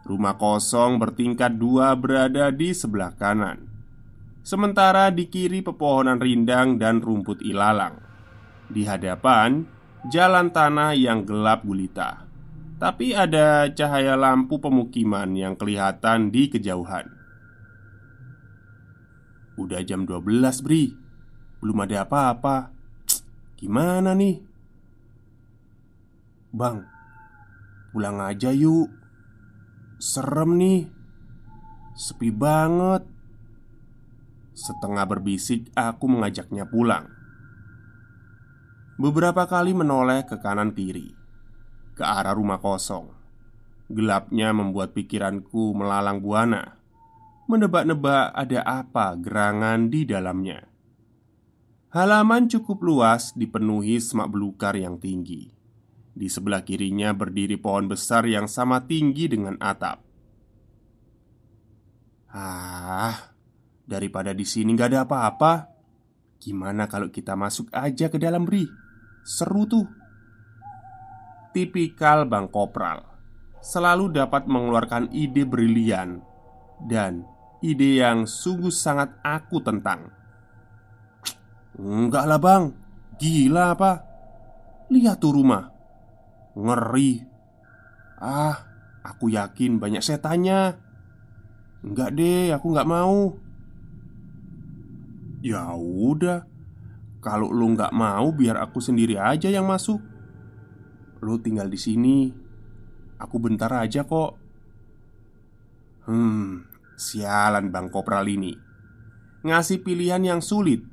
Rumah 0.08 0.39
kosong 0.39 1.04
bertingkat 1.04 1.60
dua 1.60 1.91
berada 1.99 2.47
di 2.47 2.71
sebelah 2.71 3.12
kanan, 3.12 3.67
sementara 4.39 5.12
di 5.12 5.28
kiri 5.28 5.60
pepohonan 5.60 6.23
rindang 6.23 6.80
dan 6.80 7.04
rumput 7.04 7.43
ilalang. 7.43 7.99
Di 8.71 8.88
hadapan, 8.88 9.79
jalan 10.08 10.48
tanah 10.56 10.96
yang 10.96 11.28
gelap 11.28 11.68
gulita, 11.68 12.24
tapi 12.80 13.12
ada 13.12 13.68
cahaya 13.76 14.16
lampu 14.16 14.56
pemukiman 14.64 15.36
yang 15.36 15.60
kelihatan 15.60 16.32
di 16.32 16.48
kejauhan. 16.48 17.12
Udah 19.60 19.84
jam 19.84 20.08
12 20.08 20.64
Bri. 20.64 20.96
Belum 21.60 21.84
ada 21.84 22.08
apa-apa. 22.08 22.72
Gimana 23.60 24.16
nih? 24.16 24.40
Bang 26.56 26.88
Pulang 27.92 28.24
aja 28.24 28.56
yuk. 28.56 28.88
Serem 30.00 30.56
nih. 30.56 30.88
Sepi 32.00 32.32
banget. 32.32 33.04
Setengah 34.56 35.04
berbisik 35.04 35.68
aku 35.76 36.08
mengajaknya 36.08 36.64
pulang 36.64 37.18
Beberapa 39.00 39.48
kali 39.48 39.72
menoleh 39.72 40.28
ke 40.28 40.36
kanan 40.44 40.76
kiri 40.76 41.16
Ke 41.96 42.04
arah 42.04 42.36
rumah 42.36 42.60
kosong 42.60 43.08
Gelapnya 43.88 44.52
membuat 44.52 44.92
pikiranku 44.92 45.72
melalang 45.72 46.20
buana 46.20 46.80
menebak-nebak 47.50 48.30
ada 48.38 48.62
apa 48.62 49.18
gerangan 49.18 49.90
di 49.90 50.06
dalamnya. 50.06 50.70
Halaman 51.90 52.46
cukup 52.46 52.86
luas 52.86 53.34
dipenuhi 53.34 53.98
semak 53.98 54.30
belukar 54.30 54.78
yang 54.78 55.02
tinggi. 55.02 55.50
Di 56.14 56.30
sebelah 56.30 56.62
kirinya 56.62 57.10
berdiri 57.18 57.58
pohon 57.58 57.90
besar 57.90 58.30
yang 58.30 58.46
sama 58.46 58.86
tinggi 58.86 59.26
dengan 59.26 59.58
atap. 59.58 60.06
Ah, 62.30 63.34
daripada 63.90 64.30
di 64.38 64.46
sini 64.46 64.78
gak 64.78 64.94
ada 64.94 65.10
apa-apa. 65.10 65.74
Gimana 66.38 66.86
kalau 66.86 67.10
kita 67.10 67.34
masuk 67.34 67.74
aja 67.74 68.14
ke 68.14 68.22
dalam 68.22 68.46
beri? 68.46 68.70
Seru 69.30 69.70
tuh. 69.70 69.86
Tipikal 71.54 72.26
Bang 72.26 72.50
Kopral 72.50 73.06
selalu 73.62 74.18
dapat 74.18 74.50
mengeluarkan 74.50 75.13
ide 75.13 75.46
brilian 75.46 76.26
dan 76.89 77.30
ide 77.62 78.02
yang 78.02 78.26
sungguh 78.26 78.74
sangat 78.74 79.13
aku 79.22 79.62
tentang. 79.62 80.10
Enggak 81.78 82.26
lah 82.26 82.42
bang, 82.42 82.63
gila 83.22 83.78
apa? 83.78 83.92
Lihat 84.89 85.22
tuh 85.22 85.38
rumah, 85.38 85.70
ngeri. 86.58 87.22
Ah, 88.18 88.65
aku 89.06 89.30
yakin 89.30 89.78
banyak 89.78 90.02
setannya. 90.02 90.74
Enggak 91.86 92.18
deh, 92.18 92.50
aku 92.50 92.74
nggak 92.74 92.89
mau. 92.89 93.38
Ya 95.46 95.70
udah, 95.78 96.49
kalau 97.19 97.51
lu 97.51 97.75
nggak 97.75 97.91
mau, 97.91 98.32
biar 98.32 98.55
aku 98.63 98.79
sendiri 98.79 99.19
aja 99.19 99.51
yang 99.51 99.67
masuk. 99.67 99.99
Lu 101.19 101.36
tinggal 101.43 101.67
di 101.67 101.75
sini. 101.75 102.32
Aku 103.19 103.36
bentar 103.43 103.67
aja 103.75 104.08
kok. 104.08 104.39
Hmm, 106.08 106.63
Sialan 106.95 107.75
Bang 107.75 107.91
Kopral 107.91 108.23
ini. 108.32 108.55
Ngasih 109.43 109.84
pilihan 109.84 110.23
yang 110.23 110.39
sulit. 110.39 110.84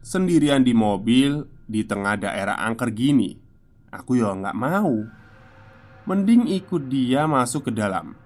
Sendirian 0.00 0.64
di 0.64 0.72
mobil 0.72 1.44
Di 1.70 1.86
tengah 1.86 2.18
daerah 2.18 2.58
angker 2.66 2.90
gini. 2.90 3.30
Aku 3.94 4.18
ya 4.18 4.34
nggak 4.34 4.58
mau. 4.58 5.06
Mending 6.04 6.50
ikut 6.50 6.90
dia 6.90 7.30
masuk 7.30 7.70
ke 7.70 7.72
dalam. 7.72 8.18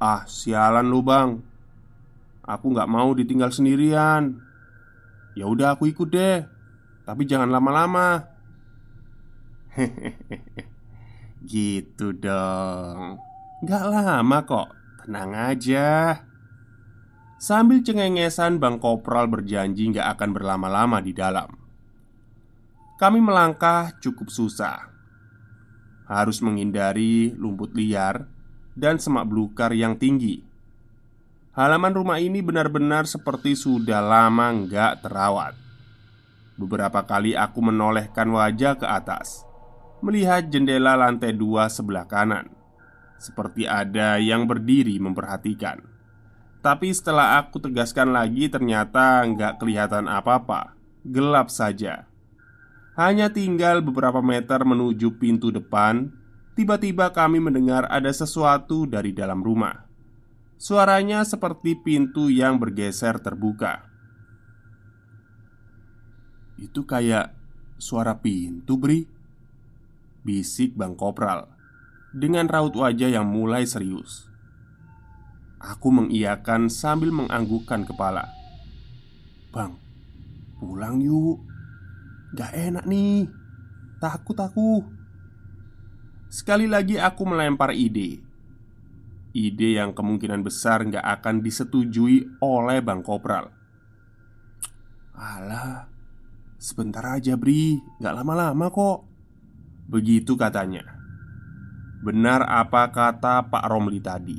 Ah 0.00 0.24
sialan 0.24 0.88
lu 0.88 1.04
bang. 1.04 1.36
Aku 2.40 2.72
nggak 2.72 2.88
mau 2.88 3.12
ditinggal 3.12 3.52
sendirian 3.52 4.40
Ya 5.34 5.50
udah 5.50 5.74
aku 5.74 5.90
ikut 5.90 6.08
deh. 6.10 6.46
Tapi 7.04 7.22
jangan 7.26 7.50
lama-lama. 7.50 8.30
Hehehe 9.74 10.40
Gitu 11.44 12.16
dong. 12.16 13.20
Gak 13.66 13.84
lama 13.84 14.38
kok. 14.48 14.68
Tenang 15.04 15.36
aja. 15.36 16.16
Sambil 17.36 17.84
cengengesan 17.84 18.56
Bang 18.56 18.80
Kopral 18.80 19.28
berjanji 19.28 19.92
nggak 19.92 20.16
akan 20.16 20.30
berlama-lama 20.32 21.04
di 21.04 21.12
dalam. 21.12 21.52
Kami 22.96 23.20
melangkah 23.20 23.92
cukup 24.00 24.32
susah. 24.32 24.88
Harus 26.08 26.40
menghindari 26.40 27.36
lumput 27.36 27.76
liar 27.76 28.24
dan 28.72 28.96
semak 28.96 29.28
belukar 29.28 29.76
yang 29.76 30.00
tinggi. 30.00 30.53
Halaman 31.54 31.94
rumah 31.94 32.18
ini 32.18 32.42
benar-benar 32.42 33.06
seperti 33.06 33.54
sudah 33.54 34.02
lama 34.02 34.50
nggak 34.50 35.06
terawat. 35.06 35.54
Beberapa 36.58 37.06
kali 37.06 37.38
aku 37.38 37.62
menolehkan 37.62 38.26
wajah 38.26 38.74
ke 38.74 38.82
atas, 38.82 39.46
melihat 40.02 40.50
jendela 40.50 40.98
lantai 40.98 41.30
dua 41.30 41.70
sebelah 41.70 42.10
kanan, 42.10 42.50
seperti 43.22 43.70
ada 43.70 44.18
yang 44.18 44.50
berdiri 44.50 44.98
memperhatikan. 44.98 45.78
Tapi 46.58 46.90
setelah 46.90 47.38
aku 47.38 47.62
tegaskan 47.62 48.10
lagi, 48.10 48.50
ternyata 48.50 49.22
nggak 49.22 49.62
kelihatan 49.62 50.10
apa-apa, 50.10 50.74
gelap 51.06 51.54
saja. 51.54 52.10
Hanya 52.98 53.30
tinggal 53.30 53.78
beberapa 53.78 54.18
meter 54.18 54.66
menuju 54.66 55.22
pintu 55.22 55.54
depan 55.54 56.10
Tiba-tiba 56.54 57.10
kami 57.10 57.42
mendengar 57.42 57.82
ada 57.90 58.14
sesuatu 58.14 58.86
dari 58.86 59.10
dalam 59.10 59.42
rumah 59.42 59.93
Suaranya 60.54 61.26
seperti 61.26 61.74
pintu 61.74 62.30
yang 62.30 62.62
bergeser 62.62 63.18
terbuka. 63.18 63.90
Itu 66.54 66.86
kayak 66.86 67.34
suara 67.76 68.22
pintu, 68.22 68.78
Bri. 68.78 69.02
Bisik 70.24 70.72
Bang 70.72 70.96
Kopral 70.96 71.52
Dengan 72.14 72.48
raut 72.48 72.72
wajah 72.72 73.12
yang 73.12 73.28
mulai 73.28 73.66
serius. 73.68 74.30
Aku 75.58 75.90
mengiyakan 75.90 76.70
sambil 76.70 77.10
menganggukkan 77.10 77.84
kepala. 77.84 78.30
Bang, 79.50 79.76
pulang 80.62 81.02
yuk. 81.02 81.42
Gak 82.38 82.54
enak 82.54 82.86
nih. 82.86 83.26
Takut 83.98 84.38
aku. 84.38 84.86
Sekali 86.30 86.70
lagi 86.70 86.98
aku 86.98 87.22
melempar 87.26 87.74
ide 87.74 88.33
Ide 89.34 89.82
yang 89.82 89.98
kemungkinan 89.98 90.46
besar 90.46 90.86
gak 90.86 91.02
akan 91.02 91.42
disetujui 91.42 92.38
oleh 92.38 92.78
Bang 92.78 93.02
Kopral. 93.02 93.50
Alah 95.10 95.90
Sebentar 96.62 97.02
aja 97.18 97.34
Bri. 97.34 97.82
Gak 97.98 98.14
lama-lama 98.14 98.70
kok. 98.70 99.02
Begitu 99.90 100.38
katanya. 100.38 100.86
Benar 102.06 102.46
apa 102.46 102.94
kata 102.94 103.50
Pak 103.50 103.64
Romli 103.66 103.98
tadi? 103.98 104.38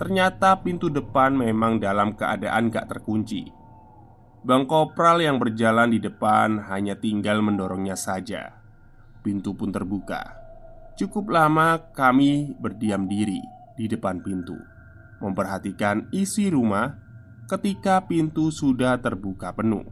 Ternyata 0.00 0.56
pintu 0.64 0.88
depan 0.88 1.36
memang 1.36 1.76
dalam 1.76 2.16
keadaan 2.16 2.72
gak 2.72 2.96
terkunci. 2.96 3.44
Bang 4.40 4.64
Kopral 4.64 5.20
yang 5.20 5.36
berjalan 5.36 5.92
di 5.92 6.00
depan 6.00 6.64
hanya 6.72 6.96
tinggal 6.96 7.44
mendorongnya 7.44 7.94
saja. 7.94 8.56
Pintu 9.20 9.52
pun 9.52 9.68
terbuka. 9.68 10.32
Cukup 10.96 11.28
lama 11.28 11.92
kami 11.92 12.56
berdiam 12.56 13.04
diri 13.04 13.53
di 13.74 13.90
depan 13.90 14.22
pintu, 14.22 14.56
memperhatikan 15.18 16.06
isi 16.14 16.50
rumah 16.50 16.94
ketika 17.50 18.04
pintu 18.08 18.48
sudah 18.48 18.98
terbuka 18.98 19.52
penuh. 19.52 19.84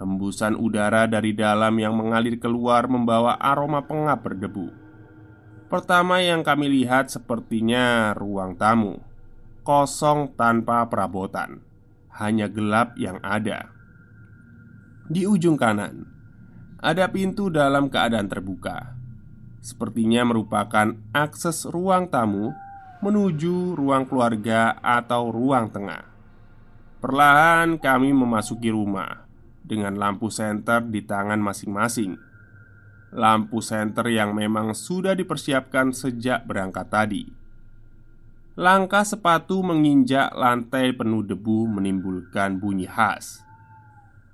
Hembusan 0.00 0.56
udara 0.56 1.04
dari 1.04 1.36
dalam 1.36 1.76
yang 1.76 1.92
mengalir 1.92 2.40
keluar 2.40 2.88
membawa 2.88 3.36
aroma 3.36 3.84
pengap 3.84 4.24
berdebu. 4.24 4.72
Pertama 5.68 6.24
yang 6.24 6.40
kami 6.40 6.72
lihat 6.72 7.12
sepertinya 7.12 8.16
ruang 8.16 8.56
tamu, 8.56 8.98
kosong 9.62 10.34
tanpa 10.34 10.88
perabotan 10.88 11.62
hanya 12.16 12.50
gelap 12.50 12.96
yang 12.98 13.20
ada. 13.22 13.70
Di 15.06 15.28
ujung 15.28 15.54
kanan 15.54 16.08
ada 16.80 17.12
pintu 17.12 17.52
dalam 17.52 17.92
keadaan 17.92 18.26
terbuka, 18.26 18.96
sepertinya 19.60 20.24
merupakan 20.24 20.96
akses 21.12 21.68
ruang 21.68 22.08
tamu 22.08 22.56
menuju 23.00 23.80
ruang 23.80 24.04
keluarga 24.04 24.76
atau 24.84 25.32
ruang 25.32 25.72
tengah. 25.72 26.04
Perlahan 27.00 27.80
kami 27.80 28.12
memasuki 28.12 28.68
rumah 28.68 29.24
dengan 29.64 29.96
lampu 29.96 30.28
senter 30.28 30.84
di 30.84 31.00
tangan 31.00 31.40
masing-masing. 31.40 32.20
Lampu 33.16 33.64
senter 33.64 34.04
yang 34.12 34.36
memang 34.36 34.76
sudah 34.76 35.16
dipersiapkan 35.16 35.96
sejak 35.96 36.44
berangkat 36.44 36.86
tadi. 36.92 37.24
Langkah 38.60 39.08
sepatu 39.08 39.64
menginjak 39.64 40.36
lantai 40.36 40.92
penuh 40.92 41.24
debu 41.24 41.72
menimbulkan 41.72 42.60
bunyi 42.60 42.84
khas. 42.84 43.40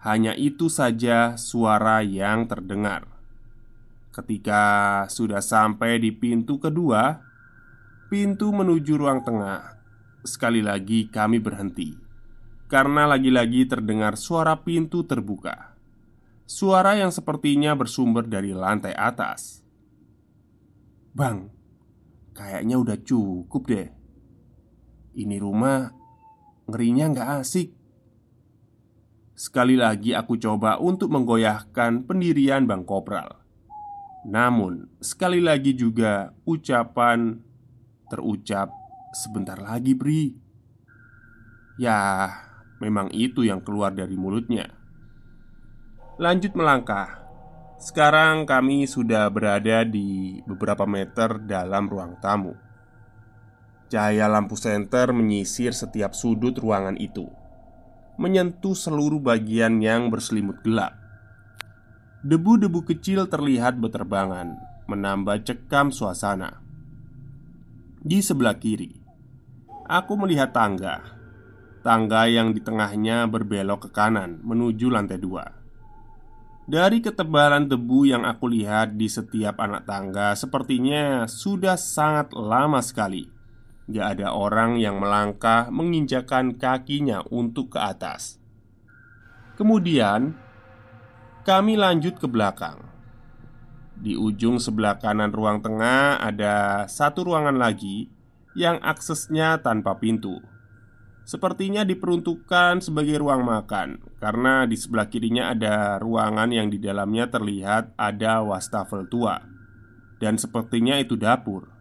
Hanya 0.02 0.34
itu 0.34 0.66
saja 0.66 1.38
suara 1.38 2.02
yang 2.02 2.50
terdengar. 2.50 3.06
Ketika 4.10 5.04
sudah 5.06 5.38
sampai 5.38 6.02
di 6.02 6.10
pintu 6.10 6.58
kedua, 6.58 7.25
pintu 8.06 8.54
menuju 8.54 8.98
ruang 8.98 9.22
tengah, 9.26 9.78
sekali 10.22 10.62
lagi 10.62 11.10
kami 11.10 11.42
berhenti 11.42 11.94
karena 12.66 13.06
lagi-lagi 13.06 13.66
terdengar 13.70 14.18
suara 14.18 14.58
pintu 14.58 15.06
terbuka. 15.06 15.78
Suara 16.46 16.94
yang 16.98 17.10
sepertinya 17.10 17.74
bersumber 17.74 18.26
dari 18.26 18.54
lantai 18.54 18.94
atas. 18.94 19.62
"Bang, 21.14 21.50
kayaknya 22.34 22.78
udah 22.78 22.98
cukup 23.02 23.62
deh." 23.66 23.88
Ini 25.16 25.40
rumah 25.40 25.90
ngerinya 26.68 27.08
nggak 27.14 27.30
asik 27.40 27.72
Sekali 29.36 29.76
lagi 29.76 30.12
aku 30.12 30.36
coba 30.36 30.76
untuk 30.76 31.08
menggoyahkan 31.08 32.04
pendirian 32.04 32.68
Bang 32.68 32.84
Kopral 32.84 33.40
Namun 34.28 34.92
sekali 35.00 35.40
lagi 35.40 35.72
juga 35.72 36.36
ucapan 36.44 37.45
terucap 38.08 38.70
sebentar 39.12 39.58
lagi 39.58 39.92
Bri 39.92 40.34
Ya 41.76 42.30
memang 42.80 43.12
itu 43.12 43.44
yang 43.44 43.60
keluar 43.60 43.92
dari 43.92 44.16
mulutnya 44.16 44.72
Lanjut 46.16 46.56
melangkah 46.56 47.26
Sekarang 47.76 48.48
kami 48.48 48.88
sudah 48.88 49.28
berada 49.28 49.84
di 49.84 50.40
beberapa 50.48 50.88
meter 50.88 51.36
dalam 51.44 51.88
ruang 51.92 52.16
tamu 52.24 52.66
Cahaya 53.86 54.26
lampu 54.26 54.58
senter 54.58 55.14
menyisir 55.14 55.70
setiap 55.70 56.10
sudut 56.10 56.58
ruangan 56.58 56.98
itu, 56.98 57.30
menyentuh 58.18 58.74
seluruh 58.74 59.22
bagian 59.22 59.78
yang 59.78 60.10
berselimut 60.10 60.58
gelap. 60.66 60.98
Debu-debu 62.26 62.82
kecil 62.82 63.30
terlihat 63.30 63.78
berterbangan, 63.78 64.58
menambah 64.90 65.46
cekam 65.46 65.94
suasana. 65.94 66.65
Di 68.06 68.22
sebelah 68.22 68.54
kiri, 68.54 69.02
aku 69.90 70.14
melihat 70.14 70.54
tangga. 70.54 71.02
Tangga 71.82 72.30
yang 72.30 72.54
di 72.54 72.62
tengahnya 72.62 73.26
berbelok 73.26 73.90
ke 73.90 73.98
kanan 73.98 74.38
menuju 74.46 74.94
lantai 74.94 75.18
dua. 75.18 75.42
Dari 76.70 77.02
ketebalan 77.02 77.66
debu 77.66 78.06
yang 78.06 78.22
aku 78.22 78.46
lihat 78.46 78.94
di 78.94 79.10
setiap 79.10 79.58
anak 79.58 79.90
tangga, 79.90 80.38
sepertinya 80.38 81.26
sudah 81.26 81.74
sangat 81.74 82.30
lama 82.34 82.78
sekali 82.78 83.26
Gak 83.86 84.18
ada 84.18 84.34
orang 84.34 84.78
yang 84.78 84.98
melangkah 84.98 85.70
menginjakan 85.70 86.58
kakinya 86.58 87.22
untuk 87.30 87.74
ke 87.74 87.78
atas 87.78 88.42
Kemudian 89.54 90.34
Kami 91.46 91.78
lanjut 91.78 92.18
ke 92.18 92.26
belakang 92.26 92.82
Di 93.96 94.12
ujung 94.12 94.60
sebelah 94.60 95.00
kanan 95.00 95.32
ruang 95.32 95.64
tengah 95.64 96.20
ada 96.20 96.84
satu 96.84 97.24
ruangan 97.24 97.56
lagi 97.56 98.12
Yang 98.52 98.76
aksesnya 98.84 99.60
tanpa 99.64 99.96
pintu. 99.96 100.40
Sepertinya 101.26 101.82
diperuntukkan 101.82 102.84
sebagai 102.84 103.18
ruang 103.18 103.42
makan 103.42 103.98
Karena 104.20 104.68
di 104.68 104.76
sebelah 104.76 105.08
kirinya 105.08 105.50
ada 105.52 105.96
ruangan 105.96 106.52
yang 106.52 106.68
di 106.68 106.76
dalamnya 106.76 107.28
terlihat 107.32 107.96
ada 107.96 108.44
wastafel 108.44 109.08
tua. 109.08 109.40
Dan 110.16 110.40
sepertinya 110.40 110.96
itu 110.96 111.16
dapur. 111.16 111.76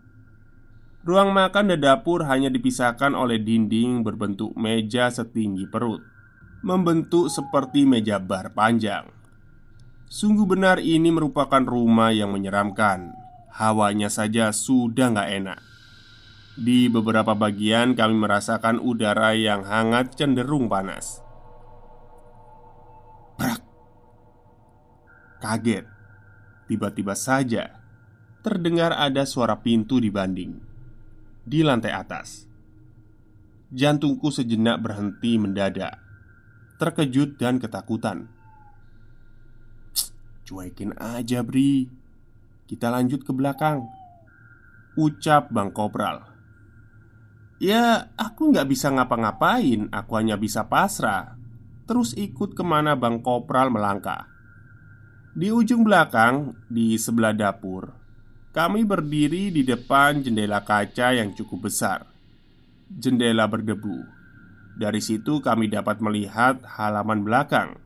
Ruang 1.06 1.38
makan 1.38 1.69
dan 1.69 1.80
dapur 1.86 2.25
hanya 2.25 2.49
dipisahkan 2.49 3.13
oleh 3.13 3.38
dinding 3.38 4.01
berbentuk 4.01 4.58
meja 4.58 5.13
setinggi 5.13 5.69
perut 5.69 6.01
Membentuk 6.65 7.30
seperti 7.30 7.86
meja 7.86 8.17
bar 8.17 8.58
panjang 8.58 9.06
Sungguh 10.06 10.46
benar 10.46 10.82
ini 10.82 11.10
merupakan 11.10 11.62
rumah 11.62 12.13
yang 12.13 12.34
menyeramkan. 12.34 13.13
Hawanya 13.56 14.12
saja 14.12 14.52
sudah 14.52 15.15
nggak 15.15 15.30
enak. 15.41 15.60
Di 16.56 16.88
beberapa 16.88 17.36
bagian 17.36 17.98
kami 17.98 18.15
merasakan 18.15 18.80
udara 18.80 19.36
yang 19.36 19.68
hangat 19.68 20.15
cenderung 20.15 20.72
panas. 20.72 21.20
Brak 23.36 23.62
Kaget. 25.44 25.86
Tiba-tiba 26.65 27.13
saja 27.13 27.86
Terdengar 28.46 28.94
ada 28.94 29.26
suara 29.26 29.58
pintu 29.58 29.98
di 29.98 30.13
banding 30.13 30.76
di 31.46 31.62
lantai 31.62 31.94
atas. 31.94 32.50
Jantungku 33.70 34.34
sejenak 34.34 34.82
berhenti 34.82 35.38
mendadak, 35.38 35.98
terkejut 36.82 37.38
dan 37.38 37.62
ketakutan. 37.62 38.30
Cuekin 40.45 40.93
aja 41.01 41.41
Bri. 41.41 41.89
Kita 42.69 42.93
lanjut 42.93 43.25
ke 43.25 43.34
belakang. 43.34 43.89
Ucap 44.93 45.49
Bang 45.49 45.73
Kopral. 45.73 46.21
Ya 47.58 48.13
aku 48.13 48.53
nggak 48.53 48.69
bisa 48.69 48.93
ngapa-ngapain. 48.93 49.89
Aku 49.89 50.12
hanya 50.13 50.38
bisa 50.38 50.69
pasrah. 50.69 51.34
Terus 51.89 52.13
ikut 52.13 52.53
ke 52.53 52.62
mana 52.62 52.93
Bang 52.93 53.25
Kopral 53.25 53.73
melangkah? 53.73 54.29
Di 55.36 55.51
ujung 55.51 55.84
belakang 55.84 56.55
Di 56.71 56.95
sebelah 56.95 57.36
dapur 57.36 57.91
Kami 58.55 58.88
berdiri 58.88 59.51
di 59.51 59.67
depan 59.67 60.23
jendela 60.23 60.63
kaca 60.63 61.12
yang 61.12 61.36
cukup 61.36 61.67
besar. 61.67 62.08
Jendela 62.88 63.49
berdebu. 63.49 63.99
Dari 64.77 65.01
situ 65.01 65.41
kami 65.41 65.67
dapat 65.67 65.99
melihat 65.99 66.63
halaman 66.63 67.25
belakang 67.25 67.85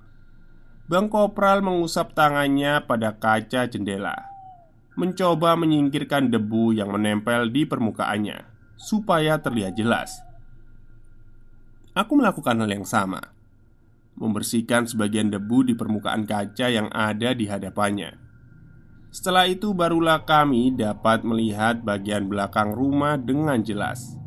Bang 0.90 1.06
Kopral 1.06 1.62
mengusap 1.62 2.18
tangannya 2.18 2.82
pada 2.82 3.14
kaca 3.14 3.70
jendela 3.70 4.26
Mencoba 4.98 5.54
menyingkirkan 5.54 6.34
debu 6.34 6.74
yang 6.74 6.90
menempel 6.90 7.46
di 7.54 7.62
permukaannya 7.62 8.42
Supaya 8.74 9.38
terlihat 9.38 9.78
jelas. 9.78 10.18
Aku 11.94 12.18
melakukan 12.18 12.58
hal 12.58 12.74
yang 12.74 12.90
sama 12.90 13.22
Membersihkan 14.18 14.90
sebagian 14.90 15.30
debu 15.30 15.70
di 15.70 15.78
permukaan 15.78 16.26
kaca 16.26 16.74
yang 16.74 16.90
ada 16.90 17.38
di 17.38 17.46
hadapannya. 17.46 18.18
Setelah 19.14 19.46
itu 19.46 19.78
barulah 19.78 20.26
kami 20.26 20.74
dapat 20.74 21.22
melihat 21.22 21.86
bagian 21.86 22.26
belakang 22.26 22.74
rumah 22.74 23.14
dengan 23.22 23.62
jelas 23.62 24.18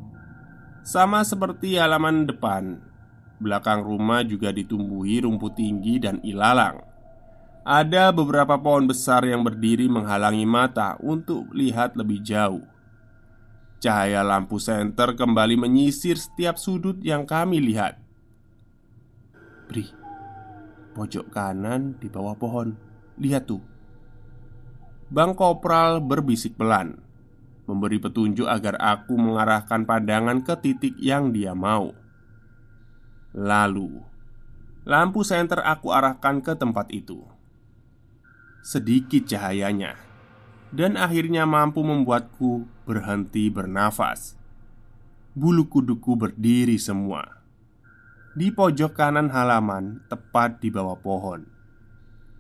Sama 0.87 1.27
seperti 1.27 1.75
halaman 1.75 2.31
depan 2.31 2.92
Belakang 3.43 3.83
rumah 3.83 4.23
juga 4.23 4.55
ditumbuhi 4.55 5.27
rumput 5.27 5.59
tinggi 5.59 5.99
dan 5.99 6.23
ilalang. 6.23 6.79
Ada 7.67 8.15
beberapa 8.15 8.55
pohon 8.59 8.87
besar 8.87 9.27
yang 9.27 9.43
berdiri 9.43 9.91
menghalangi 9.91 10.47
mata 10.47 10.95
untuk 11.03 11.51
lihat 11.51 11.99
lebih 11.99 12.23
jauh. 12.23 12.63
Cahaya 13.83 14.23
lampu 14.23 14.63
senter 14.63 15.19
kembali 15.19 15.59
menyisir 15.59 16.15
setiap 16.15 16.55
sudut 16.55 17.03
yang 17.03 17.27
kami 17.27 17.59
lihat. 17.59 17.99
Bri, 19.67 19.91
pojok 20.95 21.35
kanan 21.35 21.99
di 21.99 22.07
bawah 22.07 22.39
pohon. 22.39 22.79
Lihat 23.19 23.51
tuh. 23.51 23.63
Bang 25.11 25.35
Kopral 25.35 25.99
berbisik 25.99 26.55
pelan, 26.55 26.99
memberi 27.67 27.99
petunjuk 27.99 28.47
agar 28.47 28.79
aku 28.81 29.19
mengarahkan 29.19 29.87
pandangan 29.87 30.43
ke 30.43 30.55
titik 30.63 30.95
yang 30.99 31.31
dia 31.31 31.55
mau. 31.55 32.02
Lalu, 33.33 34.01
lampu 34.85 35.25
senter 35.25 35.65
aku 35.65 35.93
arahkan 35.93 36.45
ke 36.45 36.53
tempat 36.57 36.93
itu. 36.93 37.25
Sedikit 38.61 39.25
cahayanya, 39.25 39.97
dan 40.71 41.01
akhirnya 41.01 41.49
mampu 41.49 41.81
membuatku 41.81 42.69
berhenti 42.85 43.49
bernafas. 43.49 44.37
Bulu 45.33 45.65
kuduku 45.65 46.13
berdiri 46.13 46.77
semua 46.77 47.43
di 48.33 48.49
pojok 48.49 48.97
kanan 48.97 49.29
halaman, 49.29 50.01
tepat 50.09 50.57
di 50.65 50.73
bawah 50.73 50.97
pohon. 50.97 51.45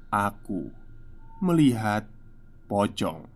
Aku 0.08 0.72
melihat 1.44 2.08
pocong. 2.64 3.28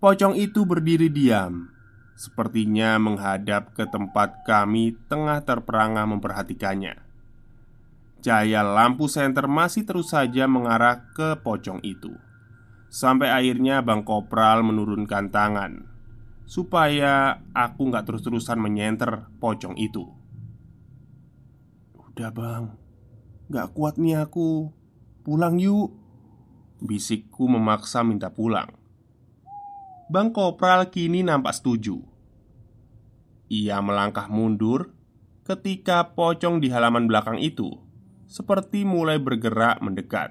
Pocong 0.00 0.34
itu 0.36 0.64
berdiri 0.64 1.12
diam 1.12 1.68
Sepertinya 2.16 2.96
menghadap 2.96 3.76
ke 3.76 3.84
tempat 3.84 4.40
kami 4.48 4.96
tengah 5.04 5.44
terperangah 5.44 6.08
memperhatikannya. 6.08 6.96
Cahaya 8.24 8.64
lampu 8.64 9.04
senter 9.04 9.44
masih 9.44 9.84
terus 9.84 10.16
saja 10.16 10.48
mengarah 10.48 11.12
ke 11.12 11.36
pocong 11.44 11.84
itu. 11.84 12.16
Sampai 12.88 13.28
akhirnya 13.28 13.84
Bang 13.84 14.00
Kopral 14.08 14.64
menurunkan 14.64 15.28
tangan 15.28 15.84
Supaya 16.48 17.44
aku 17.52 17.92
nggak 17.92 18.08
terus-terusan 18.08 18.64
menyenter 18.64 19.28
pocong 19.36 19.76
itu. 19.76 20.08
Udah 21.92 22.32
bang. 22.32 22.64
Gak 23.52 23.76
kuat 23.76 24.00
nih 24.00 24.24
aku. 24.24 24.72
Pulang 25.20 25.60
yuk. 25.60 25.92
Bisikku 26.80 27.44
memaksa 27.44 28.00
minta 28.06 28.32
pulang 28.32 28.85
Bang 30.06 30.30
Kopral 30.30 30.86
kini 30.94 31.26
nampak 31.26 31.58
setuju. 31.58 31.98
Ia 33.50 33.82
melangkah 33.82 34.30
mundur 34.30 34.94
ketika 35.42 36.14
pocong 36.14 36.62
di 36.62 36.70
halaman 36.70 37.10
belakang 37.10 37.42
itu 37.42 37.74
seperti 38.30 38.86
mulai 38.86 39.18
bergerak 39.18 39.82
mendekat. 39.82 40.30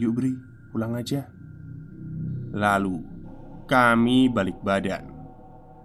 "Yuk, 0.00 0.16
Bri, 0.16 0.32
pulang 0.72 0.96
aja." 0.96 1.28
Lalu 2.56 3.04
kami 3.68 4.32
balik 4.32 4.64
badan, 4.64 5.12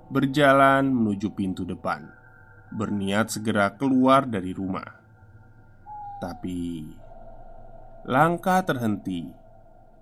berjalan 0.07 0.87
menuju 0.87 1.35
pintu 1.35 1.67
depan, 1.67 2.07
berniat 2.71 3.27
segera 3.27 3.75
keluar 3.75 4.23
dari 4.23 4.55
rumah. 4.55 4.87
Tapi 6.23 6.87
langkah 8.07 8.63
terhenti 8.63 9.42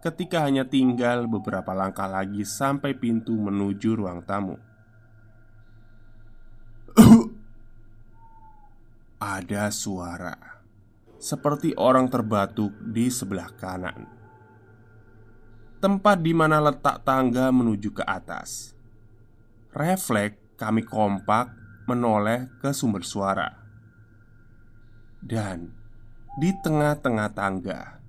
ketika 0.02 0.42
hanya 0.50 0.66
tinggal 0.66 1.30
beberapa 1.30 1.78
langkah 1.78 2.10
lagi 2.10 2.42
sampai 2.42 2.98
pintu 2.98 3.38
menuju 3.38 3.94
ruang 3.94 4.26
tamu. 4.26 4.58
Ada 9.22 9.70
suara 9.70 10.34
seperti 11.22 11.78
orang 11.78 12.10
terbatuk 12.10 12.74
di 12.82 13.14
sebelah 13.14 13.54
kanan, 13.54 14.10
tempat 15.78 16.18
di 16.18 16.34
mana 16.34 16.58
letak 16.58 17.06
tangga 17.06 17.54
menuju 17.54 17.94
ke 17.94 18.02
atas. 18.02 18.74
Refleks 19.70 20.58
kami 20.58 20.82
kompak 20.82 21.54
menoleh 21.86 22.50
ke 22.58 22.74
sumber 22.74 23.06
suara, 23.06 23.54
dan 25.22 25.70
di 26.42 26.50
tengah-tengah 26.66 27.30
tangga 27.38 28.01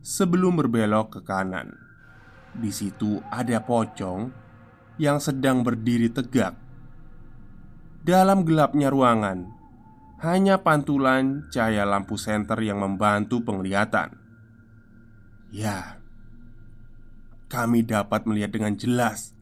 sebelum 0.00 0.60
berbelok 0.60 1.18
ke 1.18 1.20
kanan. 1.24 1.76
Di 2.56 2.72
situ 2.74 3.22
ada 3.30 3.62
pocong 3.62 4.32
yang 5.00 5.22
sedang 5.22 5.62
berdiri 5.62 6.10
tegak. 6.10 6.58
Dalam 8.00 8.42
gelapnya 8.42 8.88
ruangan, 8.88 9.48
hanya 10.20 10.60
pantulan 10.60 11.48
cahaya 11.48 11.88
lampu 11.88 12.20
senter 12.20 12.60
yang 12.60 12.80
membantu 12.80 13.40
penglihatan. 13.40 14.16
Ya, 15.48 16.00
kami 17.48 17.82
dapat 17.82 18.28
melihat 18.28 18.52
dengan 18.52 18.76
jelas 18.76 19.32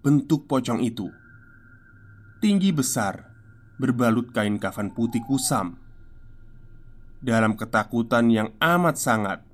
bentuk 0.00 0.48
pocong 0.48 0.80
itu. 0.80 1.08
Tinggi 2.40 2.72
besar, 2.72 3.30
berbalut 3.76 4.32
kain 4.32 4.56
kafan 4.56 4.92
putih 4.92 5.20
kusam. 5.24 5.76
Dalam 7.20 7.52
ketakutan 7.52 8.32
yang 8.32 8.48
amat 8.58 8.96
sangat, 8.96 9.44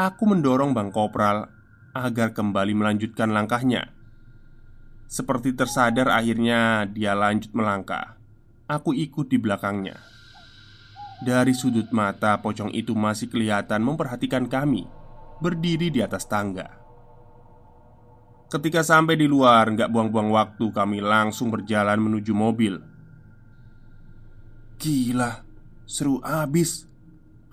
Aku 0.00 0.24
mendorong 0.24 0.72
Bang 0.72 0.88
Kopral 0.88 1.52
agar 1.92 2.32
kembali 2.32 2.72
melanjutkan 2.72 3.28
langkahnya. 3.28 3.92
Seperti 5.04 5.52
tersadar, 5.52 6.08
akhirnya 6.08 6.88
dia 6.88 7.12
lanjut 7.12 7.52
melangkah. 7.52 8.16
Aku 8.64 8.96
ikut 8.96 9.28
di 9.28 9.36
belakangnya. 9.36 10.00
Dari 11.20 11.52
sudut 11.52 11.92
mata, 11.92 12.40
pocong 12.40 12.72
itu 12.72 12.96
masih 12.96 13.28
kelihatan 13.28 13.84
memperhatikan 13.84 14.48
kami 14.48 14.88
berdiri 15.44 15.92
di 15.92 16.00
atas 16.00 16.24
tangga. 16.24 16.80
Ketika 18.48 18.80
sampai 18.80 19.20
di 19.20 19.28
luar, 19.28 19.68
nggak 19.76 19.92
buang-buang 19.92 20.32
waktu, 20.32 20.72
kami 20.72 21.04
langsung 21.04 21.52
berjalan 21.52 22.00
menuju 22.00 22.32
mobil. 22.32 22.80
Gila, 24.80 25.44
seru 25.84 26.18
abis. 26.24 26.88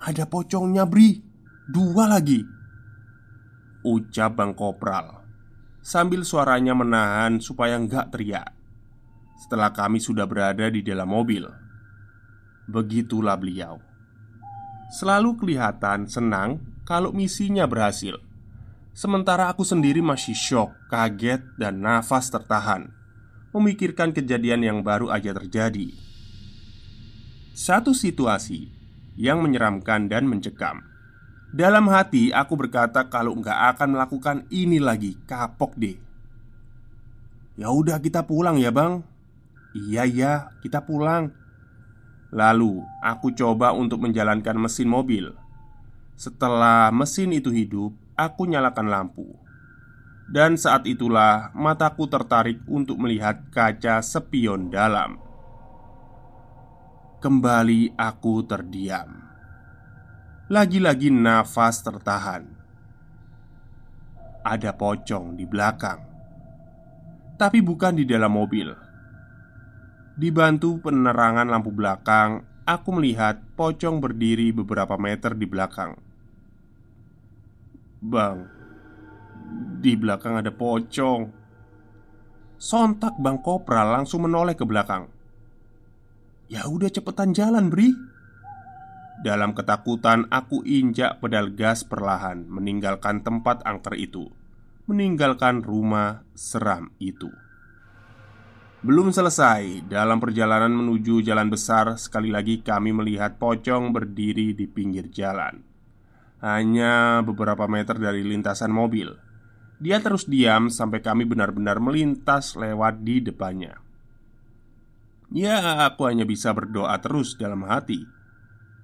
Ada 0.00 0.24
pocongnya, 0.24 0.88
Bri. 0.88 1.29
Dua 1.70 2.10
lagi. 2.10 2.42
Ucap 3.86 4.34
Bang 4.34 4.58
Kopral 4.58 5.22
Sambil 5.78 6.26
suaranya 6.26 6.74
menahan 6.74 7.38
supaya 7.38 7.78
nggak 7.78 8.10
teriak. 8.10 8.50
Setelah 9.38 9.70
kami 9.70 10.02
sudah 10.02 10.26
berada 10.26 10.66
di 10.66 10.82
dalam 10.82 11.06
mobil. 11.06 11.46
Begitulah 12.66 13.38
beliau. 13.38 13.78
Selalu 14.98 15.38
kelihatan 15.38 16.10
senang 16.10 16.58
kalau 16.82 17.14
misinya 17.14 17.70
berhasil. 17.70 18.18
Sementara 18.90 19.46
aku 19.46 19.62
sendiri 19.62 20.02
masih 20.02 20.34
shock, 20.34 20.74
kaget, 20.90 21.54
dan 21.54 21.86
nafas 21.86 22.34
tertahan. 22.34 22.90
Memikirkan 23.54 24.10
kejadian 24.10 24.66
yang 24.66 24.78
baru 24.82 25.14
aja 25.14 25.30
terjadi. 25.38 25.94
Satu 27.54 27.94
situasi 27.94 28.66
yang 29.14 29.38
menyeramkan 29.38 30.10
dan 30.10 30.26
mencekam 30.26 30.89
dalam 31.50 31.90
hati 31.90 32.30
aku 32.30 32.54
berkata 32.54 33.06
kalau 33.10 33.34
nggak 33.34 33.76
akan 33.76 33.88
melakukan 33.98 34.36
ini 34.54 34.78
lagi 34.78 35.18
Kapok 35.26 35.74
deh 35.74 35.98
Ya 37.58 37.74
udah 37.74 37.98
kita 37.98 38.22
pulang 38.22 38.56
ya 38.56 38.70
bang 38.70 39.02
Iya 39.74 40.06
ya 40.06 40.32
kita 40.62 40.86
pulang 40.86 41.34
Lalu 42.30 42.86
aku 43.02 43.34
coba 43.34 43.74
untuk 43.74 44.06
menjalankan 44.06 44.54
mesin 44.54 44.86
mobil 44.86 45.34
Setelah 46.20 46.92
mesin 46.92 47.32
itu 47.32 47.48
hidup, 47.48 47.96
aku 48.12 48.44
nyalakan 48.44 48.92
lampu. 48.92 49.24
Dan 50.28 50.60
saat 50.60 50.84
itulah 50.84 51.48
mataku 51.56 52.04
tertarik 52.12 52.60
untuk 52.68 53.00
melihat 53.00 53.40
kaca 53.48 54.04
spion 54.04 54.68
dalam. 54.68 55.16
Kembali 57.24 57.96
aku 57.96 58.44
terdiam. 58.44 59.29
Lagi-lagi 60.50 61.14
nafas 61.14 61.78
tertahan. 61.78 62.42
Ada 64.42 64.74
pocong 64.74 65.38
di 65.38 65.46
belakang, 65.46 66.02
tapi 67.38 67.62
bukan 67.62 67.94
di 67.94 68.02
dalam 68.02 68.34
mobil. 68.34 68.66
Dibantu 70.18 70.82
penerangan 70.82 71.46
lampu 71.46 71.70
belakang, 71.70 72.42
aku 72.66 72.88
melihat 72.98 73.38
pocong 73.54 74.02
berdiri 74.02 74.50
beberapa 74.50 74.98
meter 74.98 75.38
di 75.38 75.46
belakang. 75.46 75.94
Bang, 78.02 78.50
di 79.78 79.94
belakang 79.94 80.34
ada 80.34 80.50
pocong. 80.50 81.30
Sontak 82.58 83.14
Bang 83.22 83.38
Kopral 83.38 84.02
langsung 84.02 84.26
menoleh 84.26 84.58
ke 84.58 84.66
belakang. 84.66 85.06
Ya 86.50 86.66
udah 86.66 86.90
cepetan 86.90 87.38
jalan, 87.38 87.70
Bri. 87.70 88.18
Dalam 89.20 89.52
ketakutan 89.52 90.24
aku 90.32 90.64
injak 90.64 91.20
pedal 91.20 91.52
gas 91.52 91.84
perlahan 91.84 92.48
meninggalkan 92.48 93.20
tempat 93.20 93.60
angker 93.68 93.92
itu. 94.00 94.32
Meninggalkan 94.88 95.60
rumah 95.60 96.24
seram 96.32 96.88
itu. 96.96 97.28
Belum 98.80 99.12
selesai, 99.12 99.84
dalam 99.84 100.16
perjalanan 100.24 100.72
menuju 100.72 101.20
jalan 101.20 101.52
besar, 101.52 102.00
sekali 102.00 102.32
lagi 102.32 102.64
kami 102.64 102.96
melihat 102.96 103.36
pocong 103.36 103.92
berdiri 103.92 104.56
di 104.56 104.64
pinggir 104.64 105.12
jalan. 105.12 105.60
Hanya 106.40 107.20
beberapa 107.20 107.68
meter 107.68 108.00
dari 108.00 108.24
lintasan 108.24 108.72
mobil. 108.72 109.12
Dia 109.76 110.00
terus 110.00 110.24
diam 110.24 110.72
sampai 110.72 111.04
kami 111.04 111.28
benar-benar 111.28 111.76
melintas 111.76 112.56
lewat 112.56 113.04
di 113.04 113.20
depannya. 113.20 113.76
Ya, 115.28 115.84
aku 115.84 116.08
hanya 116.08 116.24
bisa 116.24 116.56
berdoa 116.56 116.96
terus 117.04 117.36
dalam 117.36 117.68
hati, 117.68 118.08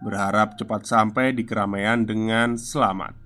berharap 0.01 0.57
cepat 0.61 0.85
sampai 0.85 1.33
di 1.33 1.47
keramaian 1.47 2.05
dengan 2.05 2.57
selamat. 2.61 3.17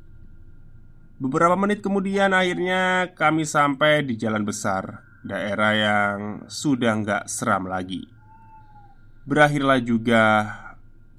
Beberapa 1.20 1.52
menit 1.58 1.84
kemudian, 1.84 2.32
akhirnya 2.32 3.12
kami 3.12 3.44
sampai 3.44 4.06
di 4.06 4.16
jalan 4.16 4.46
besar, 4.46 5.04
daerah 5.20 5.72
yang 5.76 6.18
sudah 6.48 6.96
nggak 6.96 7.24
seram 7.28 7.68
lagi. 7.68 8.08
Berakhirlah 9.28 9.84
juga 9.84 10.24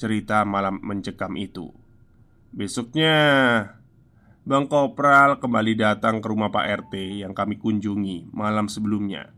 cerita 0.02 0.42
malam 0.42 0.82
mencekam 0.82 1.38
itu. 1.38 1.70
Besoknya, 2.50 3.14
Bang 4.42 4.66
Kopral 4.66 5.38
kembali 5.38 5.78
datang 5.78 6.18
ke 6.18 6.26
rumah 6.26 6.50
Pak 6.50 6.90
RT 6.90 7.22
yang 7.22 7.38
kami 7.38 7.62
kunjungi 7.62 8.34
malam 8.34 8.66
sebelumnya 8.66 9.30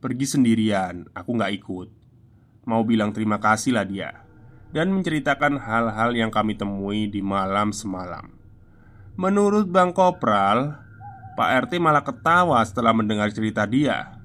Pergi 0.00 0.24
sendirian, 0.24 1.12
aku 1.12 1.36
nggak 1.36 1.52
ikut 1.60 1.88
Mau 2.64 2.80
bilang 2.80 3.12
terima 3.12 3.36
kasih 3.36 3.76
lah 3.76 3.84
dia 3.84 4.25
Dan 4.76 4.92
menceritakan 4.92 5.56
hal-hal 5.56 6.12
yang 6.12 6.28
kami 6.28 6.52
temui 6.52 7.08
di 7.08 7.24
malam 7.24 7.72
semalam. 7.72 8.28
Menurut 9.16 9.72
Bang 9.72 9.96
Kopral 9.96 10.76
Pak 11.32 11.68
RT 11.68 11.80
malah 11.80 12.04
ketawa 12.04 12.60
setelah 12.60 12.92
mendengar 12.92 13.32
cerita 13.32 13.64
dia. 13.64 14.20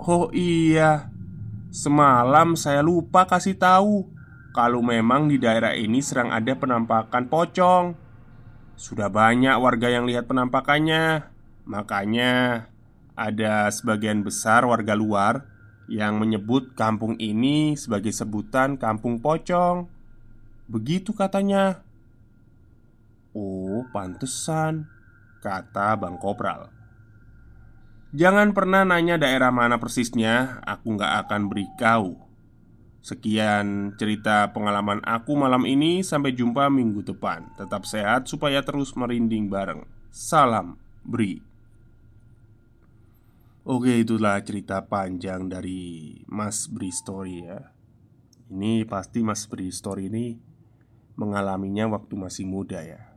Oh 0.00 0.32
iya 0.32 1.12
Semalam 1.68 2.56
saya 2.56 2.80
lupa 2.80 3.28
kasih 3.28 3.60
tahu 3.60 4.08
Kalau 4.56 4.80
memang 4.80 5.28
di 5.28 5.36
daerah 5.36 5.76
ini 5.76 6.00
serang 6.00 6.32
ada 6.32 6.56
penampakan 6.56 7.28
pocong. 7.28 7.92
Sudah 8.80 9.12
banyak 9.12 9.52
warga 9.60 9.92
yang 9.92 10.08
lihat 10.08 10.32
penampakannya. 10.32 11.28
Makanya 11.68 12.64
ada 13.12 13.68
sebagian 13.68 14.24
besar 14.24 14.64
warga 14.64 14.96
luar 14.96 15.59
yang 15.90 16.22
menyebut 16.22 16.78
kampung 16.78 17.18
ini 17.18 17.74
sebagai 17.74 18.14
sebutan 18.14 18.78
kampung 18.78 19.18
pocong 19.18 19.90
Begitu 20.70 21.10
katanya 21.10 21.82
Oh, 23.34 23.84
pantesan 23.90 24.86
Kata 25.42 25.98
Bang 25.98 26.16
Kopral 26.16 26.70
Jangan 28.14 28.54
pernah 28.54 28.86
nanya 28.86 29.18
daerah 29.18 29.50
mana 29.50 29.82
persisnya 29.82 30.62
Aku 30.62 30.94
nggak 30.94 31.26
akan 31.26 31.50
beritahu 31.50 32.30
Sekian 33.00 33.96
cerita 33.96 34.52
pengalaman 34.52 35.00
aku 35.00 35.32
malam 35.32 35.64
ini. 35.64 36.04
Sampai 36.04 36.36
jumpa 36.36 36.68
minggu 36.68 37.00
depan. 37.00 37.48
Tetap 37.56 37.88
sehat 37.88 38.28
supaya 38.28 38.60
terus 38.60 38.92
merinding 38.92 39.48
bareng. 39.48 39.88
Salam 40.12 40.76
Bri. 41.00 41.49
Oke, 43.70 44.02
itulah 44.02 44.42
cerita 44.42 44.82
panjang 44.82 45.46
dari 45.46 46.18
Mas 46.26 46.66
Bri 46.66 46.90
Story 46.90 47.46
ya. 47.46 47.70
Ini 48.50 48.82
pasti 48.82 49.22
Mas 49.22 49.46
Bri 49.46 49.70
Story 49.70 50.10
ini 50.10 50.34
mengalaminya 51.14 51.86
waktu 51.86 52.18
masih 52.18 52.50
muda 52.50 52.82
ya. 52.82 53.14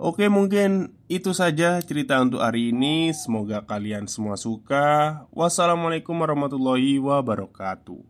Oke, 0.00 0.32
mungkin 0.32 0.96
itu 1.12 1.36
saja 1.36 1.76
cerita 1.84 2.16
untuk 2.24 2.40
hari 2.40 2.72
ini. 2.72 3.12
Semoga 3.12 3.60
kalian 3.60 4.08
semua 4.08 4.40
suka. 4.40 5.28
Wassalamualaikum 5.28 6.16
warahmatullahi 6.16 6.96
wabarakatuh. 6.96 8.09